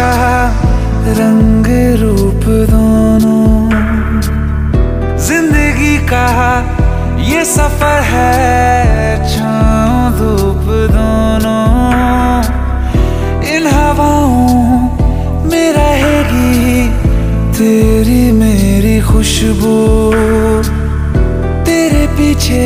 चाह 0.00 0.22
रंग 1.16 1.66
रूप 2.00 2.44
दोनों। 2.68 3.48
ज़िंदगी 5.24 5.96
का 6.08 6.28
ये 7.22 7.44
सफ़र 7.44 8.00
है 8.02 9.18
छाओ 9.32 9.98
धूप 10.18 10.64
दोनों। 10.94 11.58
इन 13.50 13.66
हवाओं 13.66 14.48
में 15.50 15.68
रहेगी 15.72 16.88
तेरी 17.58 18.22
मेरी 18.32 19.00
खुशबू। 19.10 19.76
तेरे 21.68 22.06
पीछे 22.16 22.64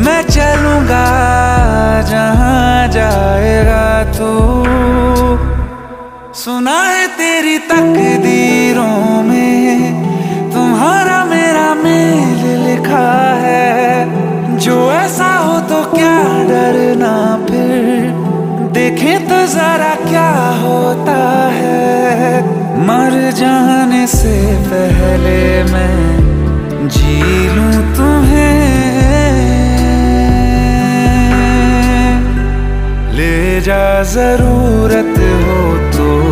मैं 0.00 0.22
चलूँगा, 0.30 1.06
जहाँ 2.10 2.88
जाएगा 2.88 3.86
तू 4.12 4.32
तो। 4.32 4.61
तकदीरों 7.72 9.22
में 9.22 10.02
तुम्हारा 10.52 11.24
मेरा 11.24 11.74
मेल 11.74 12.42
लिखा 12.60 13.08
है। 13.38 14.58
जो 14.58 14.92
ऐसा 14.92 15.34
हो 15.36 15.58
तो 15.60 15.82
क्या 15.90 16.16
डरना 16.48 17.14
फिर। 17.46 18.10
देखे 18.72 19.18
तो 19.18 19.46
जरा 19.46 19.94
क्या 19.94 20.30
होता 20.60 21.20
है। 21.52 22.42
मर 22.86 23.30
जाने 23.30 24.06
से 24.06 24.34
पहले 24.66 25.40
मैं 25.72 26.88
जी 26.88 27.20
लूँ 27.48 27.96
तुम्हें। 27.96 28.60
ले 33.12 33.60
जा 33.60 34.02
ज़रूरत 34.02 35.18
हो 35.42 35.60
तो 35.96 36.31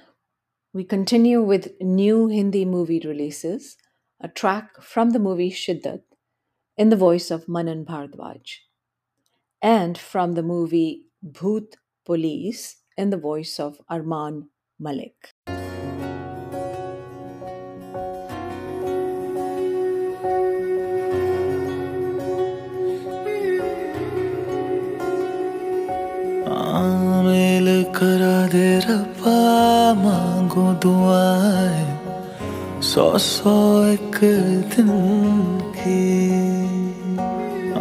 We 0.73 0.85
continue 0.85 1.41
with 1.41 1.73
new 1.81 2.27
Hindi 2.29 2.63
movie 2.63 3.01
releases, 3.03 3.75
a 4.21 4.29
track 4.29 4.81
from 4.81 5.09
the 5.09 5.19
movie 5.19 5.51
Shiddat 5.51 6.03
in 6.77 6.87
the 6.87 6.95
voice 6.95 7.29
of 7.29 7.49
Manan 7.49 7.83
Bhardwaj, 7.83 8.59
and 9.61 9.97
from 9.97 10.35
the 10.35 10.41
movie 10.41 11.07
Bhoot 11.21 11.75
Police 12.05 12.77
in 12.95 13.09
the 13.09 13.17
voice 13.17 13.59
of 13.59 13.81
Armaan 13.91 14.47
Malik. 14.79 15.33
करा 28.01 28.47
दे 28.49 28.67
रब्बा 28.87 29.37
माँ। 30.01 30.30
मांगो 30.51 30.71
दुआए, 30.83 31.83
सौ 32.83 33.17
सौ 33.17 33.51
एक 33.87 34.17
दिन 34.71 34.89
की। 35.75 36.01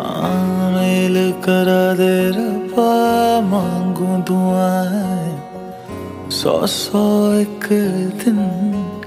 आमिल 0.01 1.17
करा 1.45 1.83
दे 1.95 2.15
रबा 2.31 2.93
मांगो 3.47 4.11
दुआए, 4.29 5.33
सौ 6.31 6.55
सौ 6.67 7.03
एक 7.35 7.67
दिन 8.23 8.39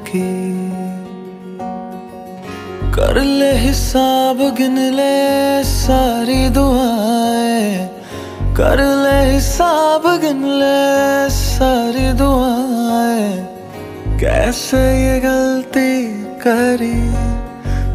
की। 0.09 0.28
कर 2.91 3.22
ले 3.22 3.51
हिसाब, 3.59 4.43
गिन 4.57 4.78
ले 4.95 5.64
सारी 5.64 6.49
दुआए, 6.49 7.64
कर 8.59 8.86
ले 9.03 9.18
हिसाब, 9.32 10.14
गिन 10.22 10.45
ले 10.59 10.78
सारी 11.39 12.11
दुआएँ। 12.14 13.42
कैसे 14.20 14.78
ये 14.78 15.20
गलती 15.20 15.91
करी 16.43 16.99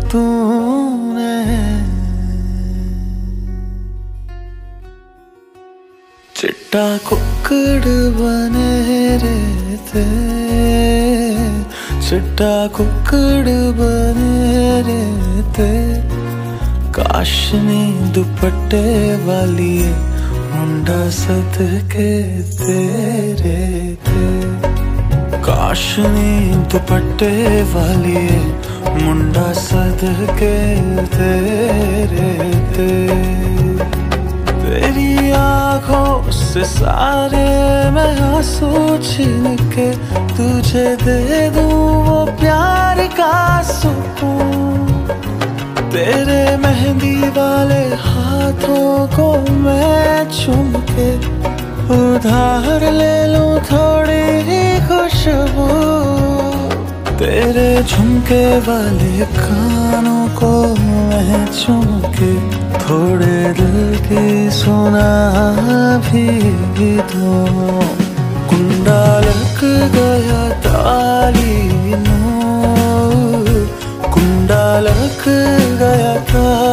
तूने? 0.09 1.37
चिट्टा 6.37 6.87
कुकड़ 7.09 7.87
बने 8.19 8.73
रे 9.23 9.39
थे 9.89 10.07
चिट्टा 12.09 12.55
कुकड़ 12.77 13.49
बने 13.79 14.83
रहते। 14.89 15.71
काशनी 16.93 17.85
दुपट्टे 18.11 18.87
वाली 19.25 19.79
मुंडा 20.53 21.01
सद 21.11 21.59
के 21.93 22.13
तेरे 22.59 23.61
थे। 24.07 24.88
काशनी 25.49 26.33
दुपट्टे 26.73 27.35
वाली 27.73 28.25
मुंडा 28.97 29.47
सद 29.59 30.01
के 30.41 30.57
तेरे 31.15 32.33
थे 32.75 32.91
तेरी 34.61 35.31
आँखों 35.39 36.31
से 36.41 36.65
सारे 36.65 37.47
मैं 37.97 38.13
आँसू 38.27 38.73
छीन 39.09 39.57
के 39.73 39.89
तुझे 40.37 40.87
दे 41.05 41.49
दूँ 41.57 41.81
वो 42.09 42.19
प्यार 42.41 43.07
का 43.17 43.37
सुकून। 43.73 44.87
तेरे 45.95 46.45
मेहंदी 46.57 47.17
वाले 47.39 47.83
हाथों 48.05 48.91
को 49.17 49.31
मैं 49.65 50.29
चूम 50.31 50.73
के 50.93 51.09
उधार 51.97 52.83
ले 52.93 53.17
लूँ 53.33 53.53
थोड़ी 53.69 54.25
ही 54.49 54.63
खुशबू 54.89 55.69
तेरे 57.19 57.71
झुमके 57.83 58.45
वाले 58.67 59.27
कानों 59.39 60.25
को 60.41 60.51
मैं 60.81 61.47
चूम 61.53 61.89
के 62.19 62.33
थोड़े 62.85 63.39
दिल 63.59 63.79
की 64.07 64.27
सुना 64.59 65.09
भी 66.09 66.27
दूँ। 67.13 67.83
कुंडा 68.51 69.03
लग 69.27 69.61
गया 69.97 70.43
ताली 70.69 71.59
नो 72.05 72.21
कुंडा 74.15 74.65
लग 74.89 75.25
गया 75.81 76.15
ताली 76.33 76.68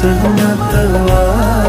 सहमतवागेनम् 0.00 1.60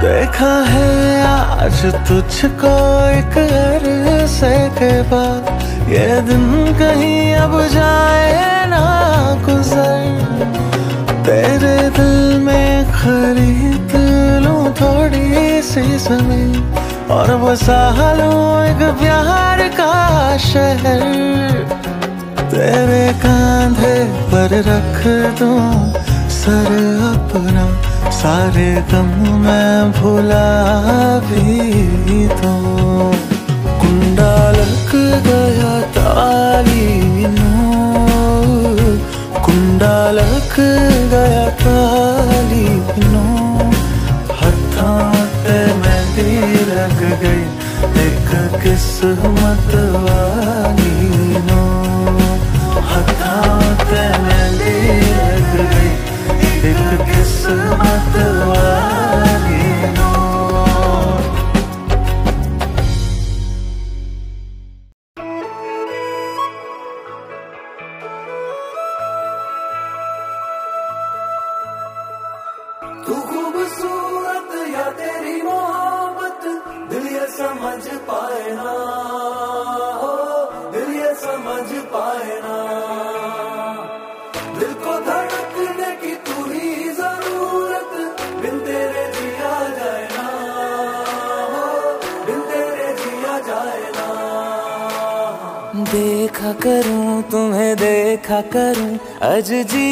देखा 0.00 0.50
है 0.70 0.75
आज 1.66 1.84
तुझको 2.08 2.72
एक 3.10 3.36
अरसे 3.38 4.50
के 4.78 4.90
बाद 5.10 5.48
ये 5.90 6.04
दिन 6.26 6.44
कहीं 6.78 7.34
अब 7.34 7.54
जाए 7.72 8.34
ना 8.70 8.82
गुजर। 9.42 10.44
तेरे 11.26 11.74
दिल 11.96 12.38
में 12.44 12.92
खरीद 12.92 13.96
लूँ 14.44 14.62
थोड़ी 14.80 15.62
सी 15.70 15.82
ज़मीन 16.06 16.54
और 17.16 17.34
बसा 17.42 17.82
लूँ 18.14 18.38
एक 18.66 18.86
प्यार 19.02 19.66
का 19.80 19.90
शहर। 20.46 21.04
तेरे 22.54 23.04
कांधे 23.26 23.96
पर 24.30 24.58
रख 24.70 25.02
दूँ 25.40 25.60
सर 26.38 26.70
अपना 27.10 27.66
सारे 28.26 28.70
गम 28.90 29.10
मैं 29.40 29.92
भुला 29.96 30.46
भी 31.26 31.42
दूँ 32.38 33.10
कुंडा 33.80 34.32
लग 34.56 34.90
गया 35.26 35.74
ताली 35.96 36.88
कुंडा 39.46 39.94
लग 40.18 40.56
गया 41.12 41.46
ताली 41.62 42.66
नो 43.12 43.24
हथों 44.40 44.98
पे 45.44 45.58
मेहंदी 45.84 46.34
लग 46.72 46.98
गई, 47.22 47.46
एक 48.06 48.34
किस्मत 48.64 49.70
वाली। 50.08 50.85
अज 99.52 99.85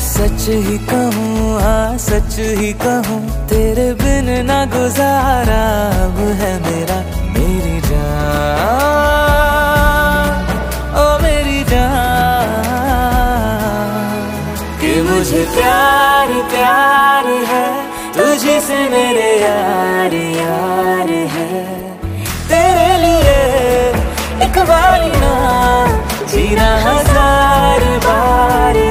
सच 0.00 0.48
ही 0.48 0.78
कहूँ 0.78 1.60
हाँ 1.60 1.98
सच 1.98 2.36
ही 2.38 2.72
कहूँ, 2.72 3.48
तेरे 3.48 3.92
बिन 3.94 4.46
ना 4.46 4.64
गुजारा 4.64 5.62
अब 6.04 6.18
है 6.18 6.60
मेरा, 6.60 6.96
मेरी 7.38 7.80
जान। 7.80 8.38
ओ, 10.96 11.22
मेरी 11.22 11.64
जान। 11.64 12.24
कि 14.80 15.02
मुझे 15.02 15.44
प्यार 15.44 16.28
प्यार 16.28 17.26
है 17.26 17.82
तुझे 18.12 18.60
से 18.60 18.88
मेरे 18.88 19.42
यार 19.42 20.14
यार 20.14 21.08
है। 21.08 21.73
जीना 26.32 26.68
हजार 26.84 27.82
बार 28.04 28.82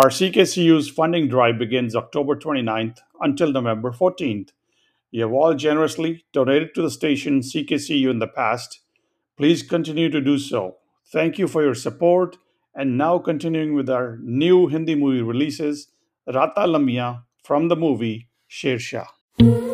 Our 0.00 0.10
CKCU's 0.10 0.88
funding 0.88 1.28
drive 1.28 1.58
begins 1.58 1.96
October 1.96 2.36
29th 2.36 2.98
until 3.20 3.50
November 3.52 3.90
14th. 3.90 4.50
You 5.10 5.22
have 5.22 5.32
all 5.32 5.54
generously 5.54 6.24
donated 6.32 6.74
to 6.74 6.82
the 6.82 6.90
station 6.90 7.40
CKCU 7.40 8.08
in 8.08 8.18
the 8.20 8.28
past. 8.28 8.80
Please 9.36 9.62
continue 9.62 10.08
to 10.10 10.20
do 10.20 10.38
so. 10.38 10.76
Thank 11.12 11.38
you 11.38 11.48
for 11.48 11.62
your 11.62 11.74
support. 11.74 12.36
And 12.74 12.96
now, 12.96 13.18
continuing 13.18 13.74
with 13.74 13.90
our 13.90 14.18
new 14.22 14.68
Hindi 14.68 14.94
movie 14.94 15.22
releases 15.22 15.88
Raataan 16.28 16.76
Lambiyan 16.76 17.22
from 17.48 17.68
the 17.68 17.76
movie 17.76 18.28
Shershaah. 18.50 19.67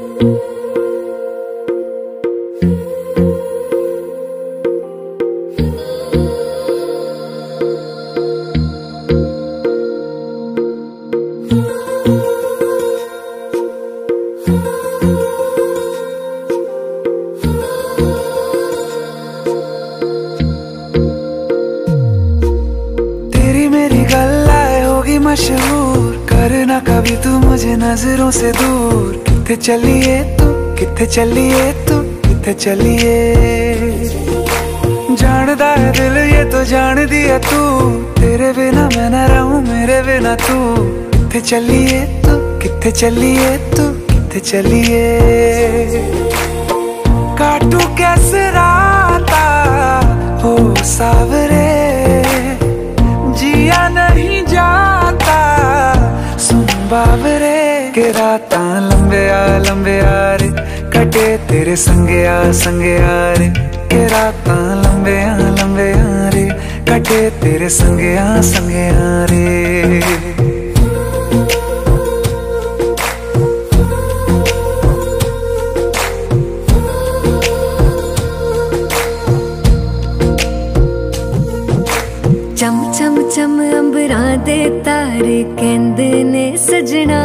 नज़रों 27.77 28.31
से 28.31 28.53
दूर, 28.53 29.25
किथे 29.29 29.57
चलिए 29.57 30.17
तू, 30.37 30.47
किथे 30.75 31.07
चलिए 31.07 31.73
तू, 31.87 31.99
किथे 32.27 32.55
चलिए? 32.55 33.15
जानदा 35.21 35.67
है 35.67 35.93
दिल 35.93 36.17
ये 36.35 36.45
तो 36.45 36.65
जान 36.65 37.07
दिया 37.07 37.39
तू, 37.39 37.61
तेरे 38.21 38.53
बिना 38.53 38.85
मैं 38.87 39.11
न 39.11 39.27
रहूँ, 39.31 39.61
मेरे 39.63 40.01
बिना 40.03 40.35
तू। 40.37 40.59
किथे 41.13 41.41
चलिए 41.41 42.01
तू, 42.23 42.37
किथे 42.59 42.91
चलिए 42.91 43.57
तू, 43.75 43.85
किथे 44.11 44.41
चलिए? 44.41 45.03
काटू 47.39 47.79
कैसे 47.99 48.51
राता 48.51 49.45
हो 50.43 50.75
सावरे 50.85 51.64
राता 58.34 58.62
लंबे 58.90 59.22
आ 59.30 59.42
लंबे 59.66 59.98
आ 60.00 60.36
रे 60.42 60.50
कटे 60.94 61.26
तेरे 61.50 61.76
संगे 61.86 62.26
आ 62.26 62.52
संगे 62.62 62.96
आ 62.98 63.18
रे 63.40 63.48
के 63.92 64.06
राता 64.14 64.58
लंबे 64.84 65.16
आ 65.24 65.38
लंबे 65.60 65.90
आ 65.92 66.30
रे 66.36 66.46
कटे 66.90 67.20
तेरे 67.42 67.70
संगे 67.80 68.16
आ 68.18 68.42
संगे 68.52 68.88
आ 68.90 69.26
रे 69.32 70.58
ਚਮ 82.60 82.92
ਚਮ 82.92 83.22
ਚਮ 83.30 83.60
ਅੰਬਰਾਂ 83.80 84.38
ਦੇ 84.46 84.70
ਤਾਰੇ 84.86 85.44
ਕਹਿੰਦੇ 85.60 86.12
ਨੇ 86.24 86.56
ਸਜਣਾ 86.58 87.20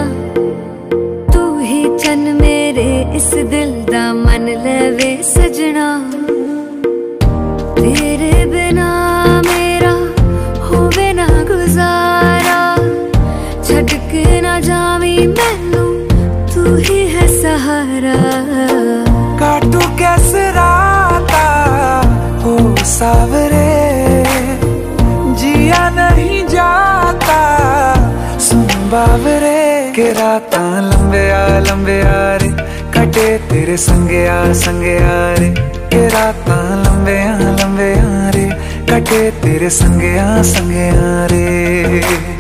सावरे, 23.00 24.24
जिया 25.34 25.89
नहीं 25.89 26.47
जाता। 26.47 27.39
सुन 28.39 28.64
बाबरे 28.64 29.91
के 29.95 30.14
रात 30.14 30.56
लंबे 30.56 31.32
आ 31.32 31.60
लंबे 31.60 32.02
आ 32.02 32.36
रे। 32.36 32.52
कटे 32.93 33.38
तेरे 33.38 33.78
संगे 33.78 34.28
आ 34.28 34.54
संगे 34.54 34.97
आ 34.97 35.34
रे। 35.39 35.50
के 35.62 36.08
रात 36.08 36.50
लंबे 36.88 37.24
आ 37.24 37.38
लंबे 37.38 37.93
आ 37.93 38.30
रे। 38.30 38.50
कटे 38.91 39.32
तेरे 39.32 39.70
संगे 39.70 40.18
आ 40.18 40.41
संगे 40.41 40.89
आ 40.89 41.26
रे। 41.26 42.39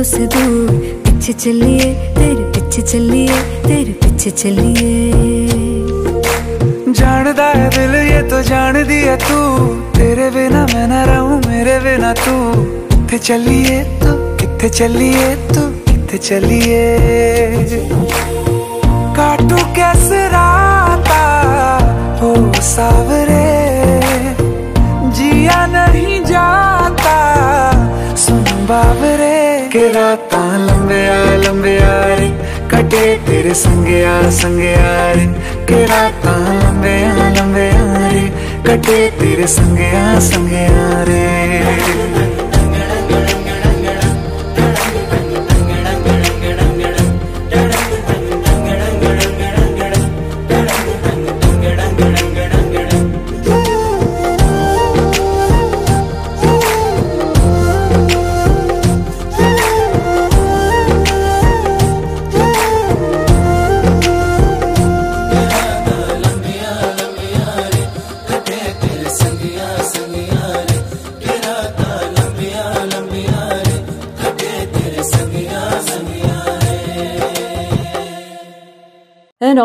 नज़रों 0.00 0.16
से 0.16 0.26
दूर, 0.26 0.68
पीछे 1.04 1.32
चलिए, 1.32 1.92
तेरे 2.16 2.44
पीछे 2.52 2.82
चलिए, 2.82 3.40
तेरे 3.62 3.92
पीछे 3.92 4.30
चलिए। 4.30 5.12
जानदा 6.92 7.48
है 7.48 7.68
दिल, 7.68 7.94
ये 8.08 8.22
तो 8.22 8.40
जान 8.42 8.74
दिया 8.88 9.16
तू। 9.16 9.38
तेरे 9.92 10.30
बिना 10.30 10.62
मैं 10.66 10.86
न 10.88 11.04
रहूँ, 11.08 11.38
मेरे 11.48 11.78
बिना 11.78 12.12
तू। 12.14 12.36
किथे 12.88 13.18
चलिए 13.18 13.82
तू 14.00 14.12
किथे 14.36 14.68
चलिए 14.68 15.34
तू 15.52 15.62
किथे 15.84 16.18
चलिए। 16.18 16.80
काटू 19.16 19.56
कैसे 19.76 20.26
राता 20.28 21.22
हो 22.22 22.32
सावरे। 22.62 23.44
जिया 25.12 25.60
नहीं 25.66 26.20
जाता, 26.24 27.16
सुन 28.16 28.44
बाबरे 28.70 29.39
के 29.70 29.92
राता 29.92 30.56
लंबिया 30.56 31.22
आ 31.22 32.14
रे। 32.14 32.28
कटे 32.70 33.18
तेरे 33.18 33.54
संगया 33.54 34.30
संगया 34.30 35.12
रे। 35.12 35.26
के 35.64 35.86
राता 35.86 36.36
लंबिया 36.36 37.30
लंबिया 37.30 38.08
रे। 38.08 38.28
कटे 38.66 39.10
तेरे 39.10 39.46
संगया 39.46 40.18
आ 40.66 41.02
रे। 41.02 42.49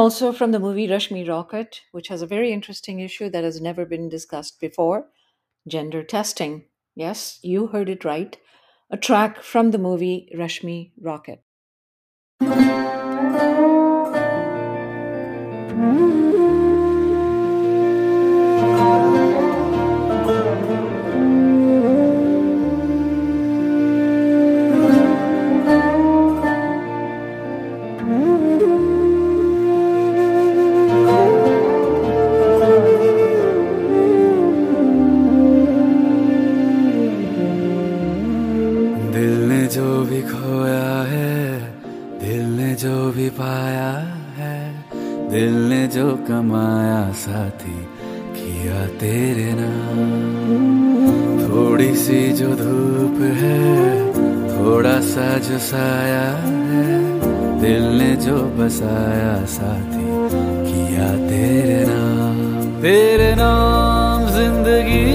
also 0.05 0.31
from 0.31 0.51
the 0.51 0.59
movie 0.59 0.87
Rashmi 0.87 1.27
Rocket, 1.27 1.81
which 1.91 2.09
has 2.09 2.21
a 2.21 2.27
very 2.27 2.51
interesting 2.53 2.99
issue 2.99 3.27
that 3.31 3.43
has 3.43 3.59
never 3.59 3.85
been 3.85 4.07
discussed 4.07 4.59
before 4.59 5.09
gender 5.67 6.03
testing. 6.03 6.65
Yes, 6.95 7.39
you 7.43 7.67
heard 7.67 7.89
it 7.89 8.05
right. 8.05 8.37
A 8.91 8.97
track 8.97 9.41
from 9.43 9.71
the 9.71 9.79
movie 9.79 10.31
Rashmi 10.35 10.91
Rocket. 11.01 11.43
कमाया 46.27 47.01
साथी, 47.13 47.77
किया 48.35 48.85
तेरे 48.99 49.51
नाम। 49.53 49.99
थोड़ी 51.43 51.93
सी 51.95 52.21
जो 52.33 52.47
धूप 52.55 53.19
है, 53.41 53.59
थोड़ा 54.49 54.99
सा 55.05 55.27
जो 55.39 55.59
साया 55.59 56.25
है, 56.41 56.87
दिल 57.61 57.83
ने 57.97 58.11
जो 58.15 58.37
बसाया 58.57 59.35
साथी, 59.53 60.05
किया 60.67 61.09
तेरे 61.29 61.79
नाम। 61.85 62.43
तेरे 62.81 63.33
नाम 63.35 64.27
ज़िंदगी, 64.31 65.05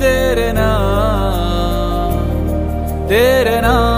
तेरे 0.00 0.52
नाम 0.52 2.24
तेरे 3.08 3.60
नाम। 3.60 3.95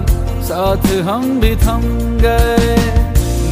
साथ 0.42 0.86
हम 1.02 1.40
भी 1.40 1.56
थम 1.56 1.82
गए। 2.20 2.76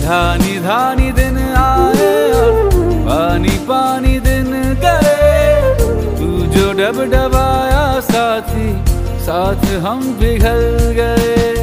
धानी 0.03 0.59
धानी 0.61 1.13
दिन 1.13 1.39
आए 1.39 2.33
और 2.33 2.71
पानी 3.09 3.49
पानी 3.49 4.21
दिन 4.21 4.51
गए। 4.85 5.75
तू 6.19 6.27
जो 6.47 6.73
डब 6.73 7.03
डबाया 7.05 8.01
साथी, 8.01 8.71
साथ 9.21 9.67
हम 9.87 10.01
पिघल 10.01 10.63
गए। 10.93 11.55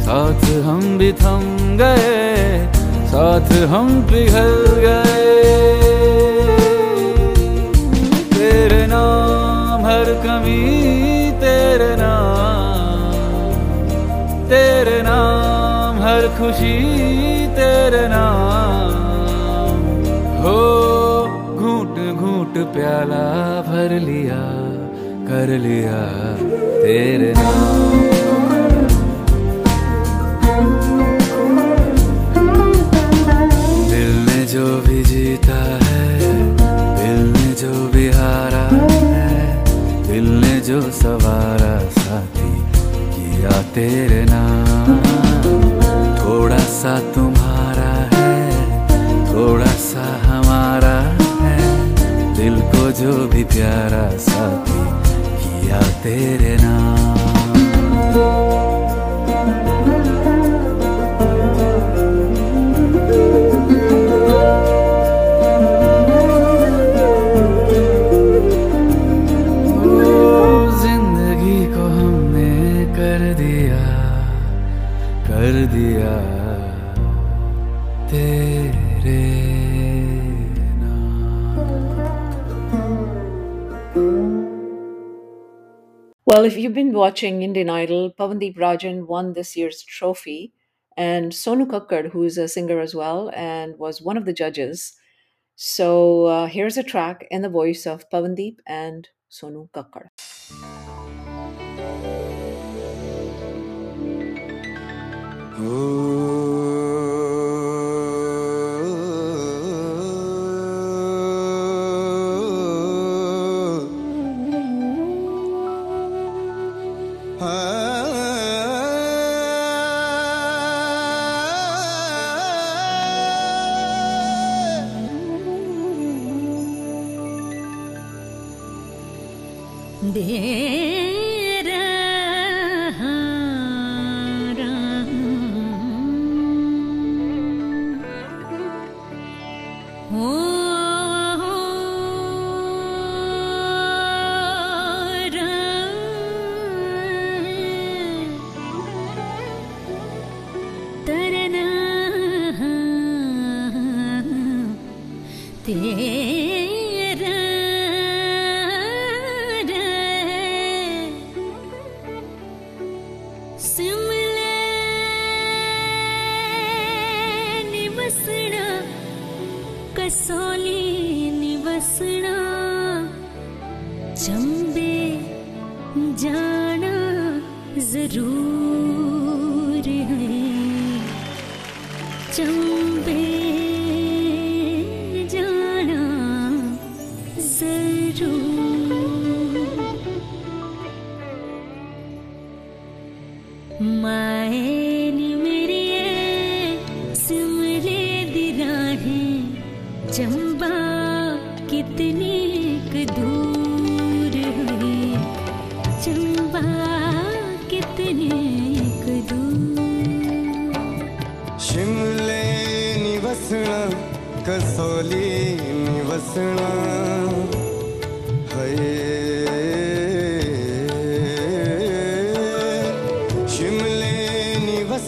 साथ 0.00 0.44
हम 0.66 0.98
भी 0.98 1.12
थम 1.12 1.42
गए, 1.76 2.66
साथ 3.06 3.52
हम 3.68 4.02
पिघल 4.02 4.54
गए। 4.80 5.19
प्याला 22.72 23.24
भर 23.62 23.92
लिया, 24.00 24.40
कर 25.28 25.48
लिया 25.58 26.00
तेरे 26.82 27.32
नाम। 27.36 27.90
दिल 33.90 34.12
ने 34.26 34.40
जो 34.46 34.66
भी 34.86 35.02
जीता 35.04 35.60
है, 35.84 36.04
दिल 37.00 37.20
ने 37.32 37.48
जो 37.62 37.74
भी 37.94 38.06
हारा 38.10 38.64
है, 38.74 39.28
दिल 40.08 40.26
ने 40.40 40.54
जो 40.60 40.80
सवारा 41.00 41.74
साथी 41.98 42.52
किया 43.14 43.62
तेरे 43.74 44.24
नाम। 44.24 44.96
थोड़ा 46.20 46.62
सा 46.78 46.98
तुम्हारा 47.14 47.39
जो 52.90 53.12
भी 53.28 53.44
प्यारा 53.44 54.04
साथी 54.18 54.80
किया 55.42 55.80
तेरे 56.02 56.56
नाम। 56.60 57.29
If 86.50 86.58
you've 86.58 86.74
been 86.74 86.92
watching 86.92 87.42
Indian 87.42 87.70
Idol, 87.70 88.12
Pavandeep 88.12 88.56
Rajan 88.56 89.06
won 89.06 89.34
this 89.34 89.56
year's 89.56 89.84
trophy, 89.84 90.52
and 90.96 91.30
Sonu 91.30 91.64
Kakkar, 91.64 92.10
who 92.10 92.24
is 92.24 92.38
a 92.38 92.48
singer 92.48 92.80
as 92.80 92.92
well 92.92 93.30
and 93.36 93.78
was 93.78 94.02
one 94.02 94.16
of 94.16 94.24
the 94.24 94.32
judges. 94.32 94.94
So 95.54 96.24
uh, 96.24 96.46
here's 96.46 96.76
a 96.76 96.82
track 96.82 97.28
in 97.30 97.42
the 97.42 97.48
voice 97.48 97.86
of 97.86 98.10
Pavandeep 98.10 98.56
and 98.66 99.08
Sonu 99.30 99.70
Kakkar. 99.70 100.08
तेरा 105.60 107.59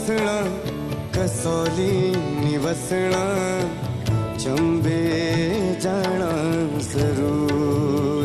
निवसना 0.02 0.38
कसौली 1.14 1.94
निवसना 2.42 3.22
चंबे 4.42 5.02
जाना 5.82 6.30
ज़रूर। 6.90 8.21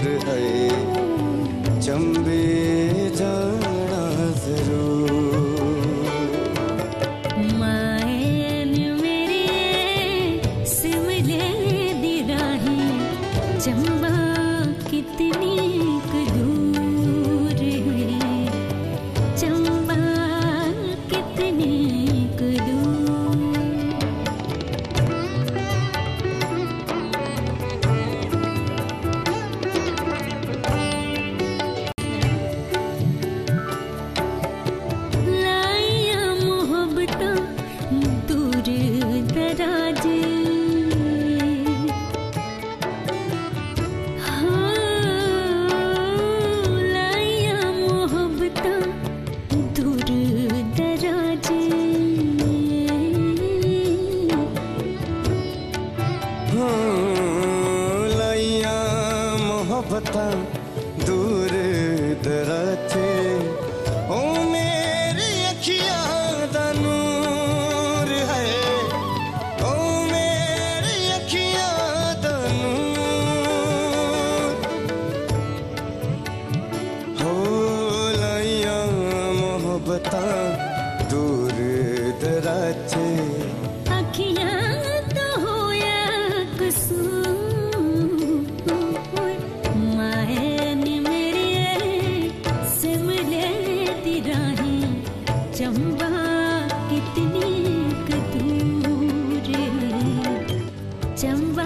चंबा 101.22 101.64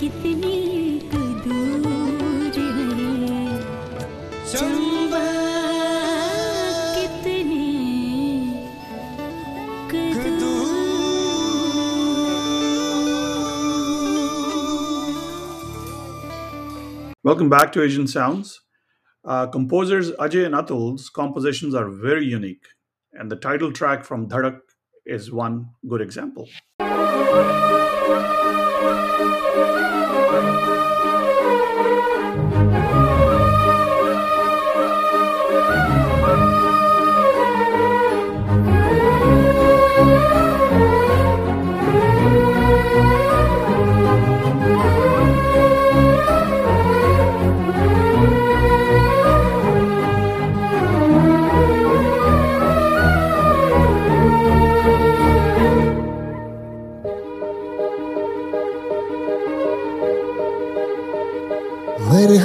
कितनी 0.00 0.56
दूर 1.44 2.56
है 3.26 3.44
चंबा 4.50 5.22
कितनी 6.96 7.62
Welcome 17.22 17.48
back 17.48 17.72
to 17.72 17.82
Asian 17.82 18.06
Sounds. 18.06 18.60
Uh, 19.24 19.46
composers 19.46 20.12
Ajay 20.26 20.44
and 20.44 20.54
Atul's 20.54 21.08
compositions 21.08 21.74
are 21.74 21.88
very 21.88 22.26
unique, 22.26 22.66
and 23.14 23.32
the 23.32 23.36
title 23.36 23.72
track 23.72 24.04
from 24.04 24.28
Dhadak 24.28 24.60
is 25.06 25.32
one 25.32 25.70
good 25.88 26.02
example. 26.02 26.46
Thank 30.34 30.68
you. 30.68 30.73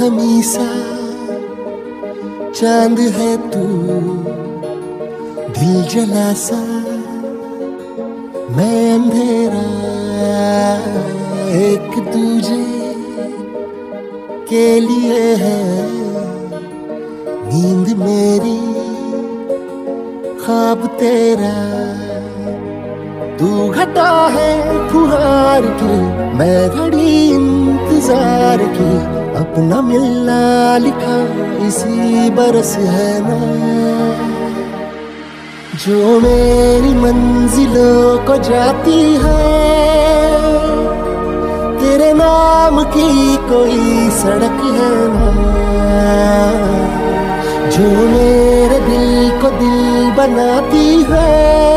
मरहमी 0.10 0.41
सा 0.43 0.68
चाँद 2.51 2.99
है 3.16 3.32
तू, 3.51 3.66
दिल 5.57 5.76
जला 5.91 6.32
सा 6.34 6.62
मैं 8.57 8.80
अंधेरा, 8.93 9.66
एक 11.60 11.91
दूजे 12.07 12.64
के 14.49 14.68
लिए 14.80 15.22
है। 15.36 15.62
नींद 17.45 17.95
मेरी, 17.99 18.60
ख्वाब 20.41 20.86
तेरा, 20.99 21.55
तू 23.39 23.70
घटा 23.70 24.12
है 24.28 24.53
फुहार 24.89 25.72
की 25.82 25.95
मैं 26.38 26.70
घड़ी 26.70 27.10
इंतज़ार 27.30 28.38
अपना 29.60 29.82
मिलना 29.82 30.41
लिखा 30.78 31.16
इसी 31.68 32.30
बरस 32.30 32.76
है 32.78 33.12
ना। 33.22 33.39
जो 35.76 36.20
मेरी 36.20 36.93
मंजिलों 36.93 38.20
को 38.20 38.38
जाती 38.43 38.99
है, 39.24 39.41
तेरे 41.80 42.12
नाम 42.14 42.82
की 42.84 43.10
कोई 43.49 44.10
सड़क 44.20 44.64
है 44.78 44.93
ना। 45.18 45.28
जो 47.70 47.89
मेरे 48.07 48.80
दिल 48.80 49.07
को 49.41 49.49
दिल 49.60 50.12
बनाती 50.18 50.88
है 51.12 51.68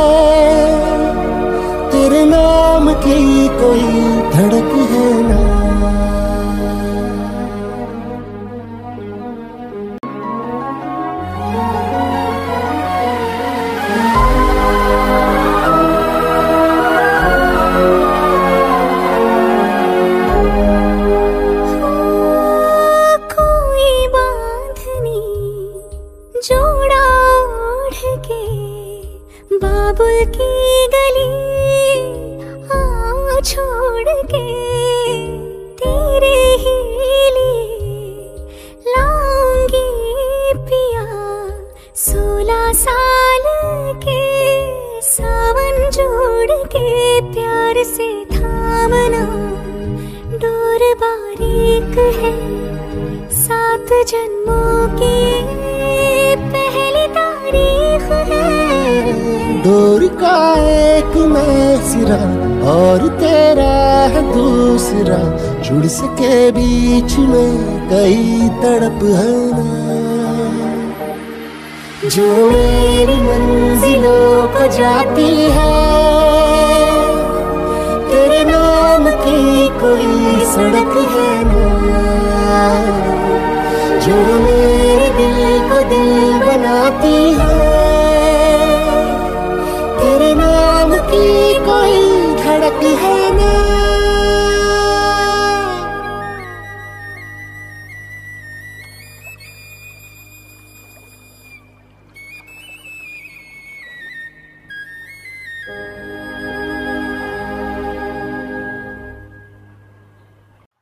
है 69.03 69.53
जो 72.09 72.51
मेरी 72.51 73.15
मंजिलों 73.15 74.49
को 74.49 74.67
जाती 74.77 75.29
है। 75.51 75.75
तेरे 78.11 78.45
नाम 78.45 79.05
की 79.05 79.69
कोई 79.69 80.45
सड़क 80.45 80.93
है 81.15 81.35
ना। 81.45 81.63
जो 83.99 84.42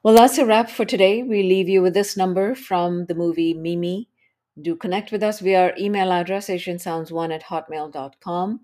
Well, 0.02 0.14
that's 0.14 0.38
a 0.38 0.46
wrap 0.46 0.70
for 0.70 0.86
today. 0.86 1.22
We 1.22 1.42
leave 1.42 1.68
you 1.68 1.82
with 1.82 1.92
this 1.92 2.16
number 2.16 2.54
from 2.54 3.04
the 3.04 3.14
movie 3.14 3.52
Mimi. 3.52 4.08
Do 4.58 4.74
connect 4.74 5.12
with 5.12 5.22
us 5.22 5.40
via 5.40 5.60
our 5.60 5.74
email 5.78 6.10
address, 6.10 6.48
asiansounds1 6.48 7.34
at 7.34 7.44
hotmail.com. 7.44 8.60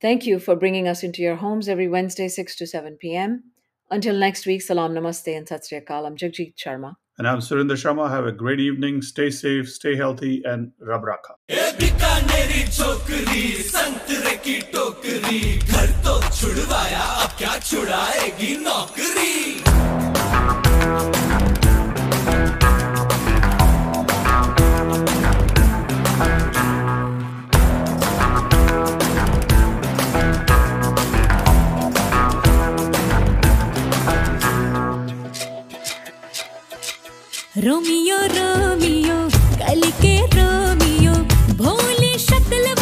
Thank 0.00 0.26
you 0.26 0.40
for 0.40 0.56
bringing 0.56 0.88
us 0.88 1.04
into 1.04 1.22
your 1.22 1.36
homes 1.36 1.68
every 1.68 1.86
Wednesday, 1.86 2.26
6 2.26 2.56
to 2.56 2.66
7 2.66 2.96
p.m. 3.00 3.44
Until 3.88 4.16
next 4.16 4.46
week, 4.46 4.62
salam, 4.62 4.94
namaste, 4.94 5.36
and 5.36 5.46
satsriyakal. 5.46 6.06
I'm 6.06 6.16
Jagjit 6.16 6.56
Sharma. 6.56 6.96
And 7.18 7.28
I'm 7.28 7.38
Surinder 7.38 7.76
Sharma. 7.76 8.10
Have 8.10 8.26
a 8.26 8.32
great 8.32 8.58
evening. 8.58 9.00
Stay 9.00 9.30
safe, 9.30 9.70
stay 9.70 9.94
healthy, 9.94 10.42
and 10.44 10.72
Rab 10.80 11.04
Raka. 11.04 11.34
Romeo 37.66 38.16
Romeo 38.36 39.16
गल 39.60 39.82
के 40.00 40.14
Romeo 40.36 41.12
भोली 41.62 42.12
शक्ल 42.26 42.73